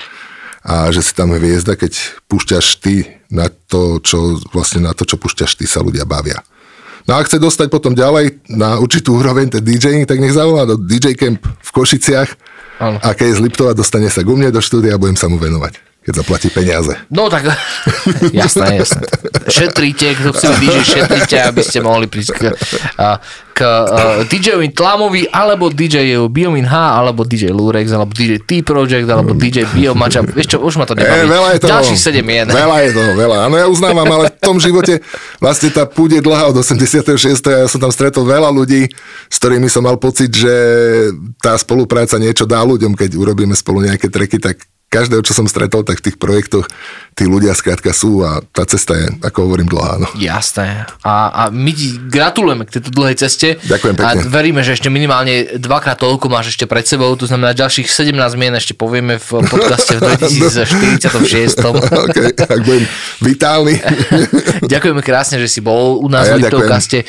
[0.64, 5.20] a že si tam hviezda, keď púšťaš ty na to, čo, vlastne na to, čo
[5.20, 6.40] púšťaš ty, sa ľudia bavia.
[7.08, 10.76] No a chce dostať potom ďalej na určitú úroveň ten DJing, tak nech zavolá do
[10.76, 12.30] DJ Camp v Košiciach
[12.84, 13.00] Áno.
[13.00, 15.40] a keď je z Liptova, dostane sa ku mne do štúdia a budem sa mu
[15.40, 16.96] venovať, keď zaplatí peniaze.
[17.12, 17.52] No tak,
[18.32, 19.04] jasné, jasné.
[19.52, 22.44] Šetrite, kto chce byť DJ, šetrite, aby ste mohli prísť k,
[23.52, 23.60] k
[24.24, 30.24] DJ-ovi Tlamovi, alebo DJ Biomin H, alebo DJ Lurex, alebo DJ T-Project, alebo DJ Biomača.
[30.24, 31.28] Vieš čo, už ma to E, nebaví.
[31.28, 31.72] veľa je toho.
[31.76, 32.48] Ďalších 7 mien.
[32.48, 33.38] Veľa je toho, veľa.
[33.52, 35.04] Áno, ja uznávam, ale v tom živote
[35.44, 37.04] vlastne tá púť je dlhá od 86.
[37.52, 38.88] a ja som tam stretol veľa ľudí,
[39.28, 40.56] s ktorými som mal pocit, že
[41.44, 45.84] tá spolupráca niečo dá ľuďom, keď urobíme spolu nejaké treky, tak každého, čo som stretol,
[45.84, 46.64] tak v tých projektoch
[47.18, 50.00] tí ľudia skrátka sú a tá cesta je, ako hovorím, dlhá.
[50.00, 50.08] No.
[50.16, 50.88] Jasné.
[51.02, 53.58] A, a my ti gratulujeme k tejto dlhej ceste.
[53.68, 54.08] Ďakujem pekne.
[54.08, 58.14] A veríme, že ešte minimálne dvakrát toľko máš ešte pred sebou, to znamená ďalších 17
[58.38, 60.08] mien ešte povieme v podcaste v
[60.78, 61.58] 2046.
[62.06, 62.86] OK, ak budem
[63.26, 63.82] vitálny.
[64.72, 66.46] Ďakujeme krásne, že si bol u nás ja v.
[66.46, 67.04] Liptovkaste.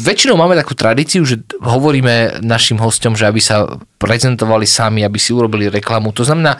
[0.00, 3.68] Väčšinou máme takú tradíciu, že hovoríme našim hostom, že aby sa
[4.00, 6.10] prezentovali sami, aby si urobili reklamu.
[6.16, 6.58] To znamená,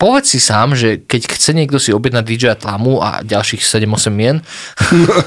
[0.00, 4.40] povedz si sám, že keď chce niekto si objednať DJ Tlamu a ďalších 7-8 mien,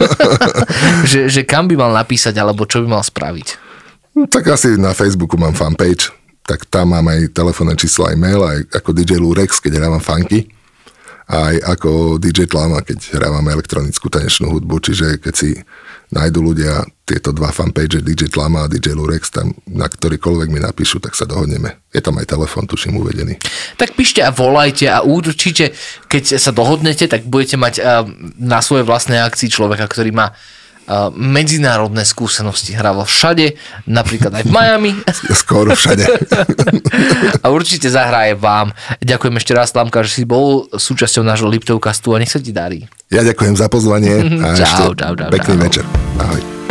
[1.12, 3.48] že, že kam by mal napísať alebo čo by mal spraviť.
[4.14, 6.14] No, tak asi na Facebooku mám fanpage,
[6.46, 10.46] tak tam mám aj telefónne číslo, aj mail, aj ako DJ Lurex, keď hrávam funky,
[11.26, 15.58] aj ako DJ Tlama, keď hrávam elektronickú tanečnú hudbu, čiže keď si
[16.14, 20.97] nájdu ľudia tieto dva fanpage, DJ Tlama a DJ Lurex, tam na ktorýkoľvek mi napíšu,
[20.97, 21.78] tak sa dohodneme.
[21.93, 23.38] Je tam aj telefón, tuším, uvedený.
[23.78, 25.78] Tak píšte a volajte a určite,
[26.09, 27.86] keď sa dohodnete, tak budete mať eh,
[28.41, 32.74] na svojej vlastnej akcii človeka, ktorý má eh, medzinárodné skúsenosti.
[32.74, 34.91] Hrával všade, napríklad aj v Miami
[35.45, 36.09] Skoro všade.
[37.43, 38.74] a určite zahraje vám.
[39.05, 42.89] Ďakujem ešte raz, Lamka, že si bol súčasťou nášho Liptovkastu a nech sa ti darí.
[43.14, 44.18] Ja ďakujem za pozvanie
[44.49, 45.64] a Čau, ešte čau, čau, pekný čau.
[45.70, 45.86] večer.
[46.18, 46.62] Ahoj.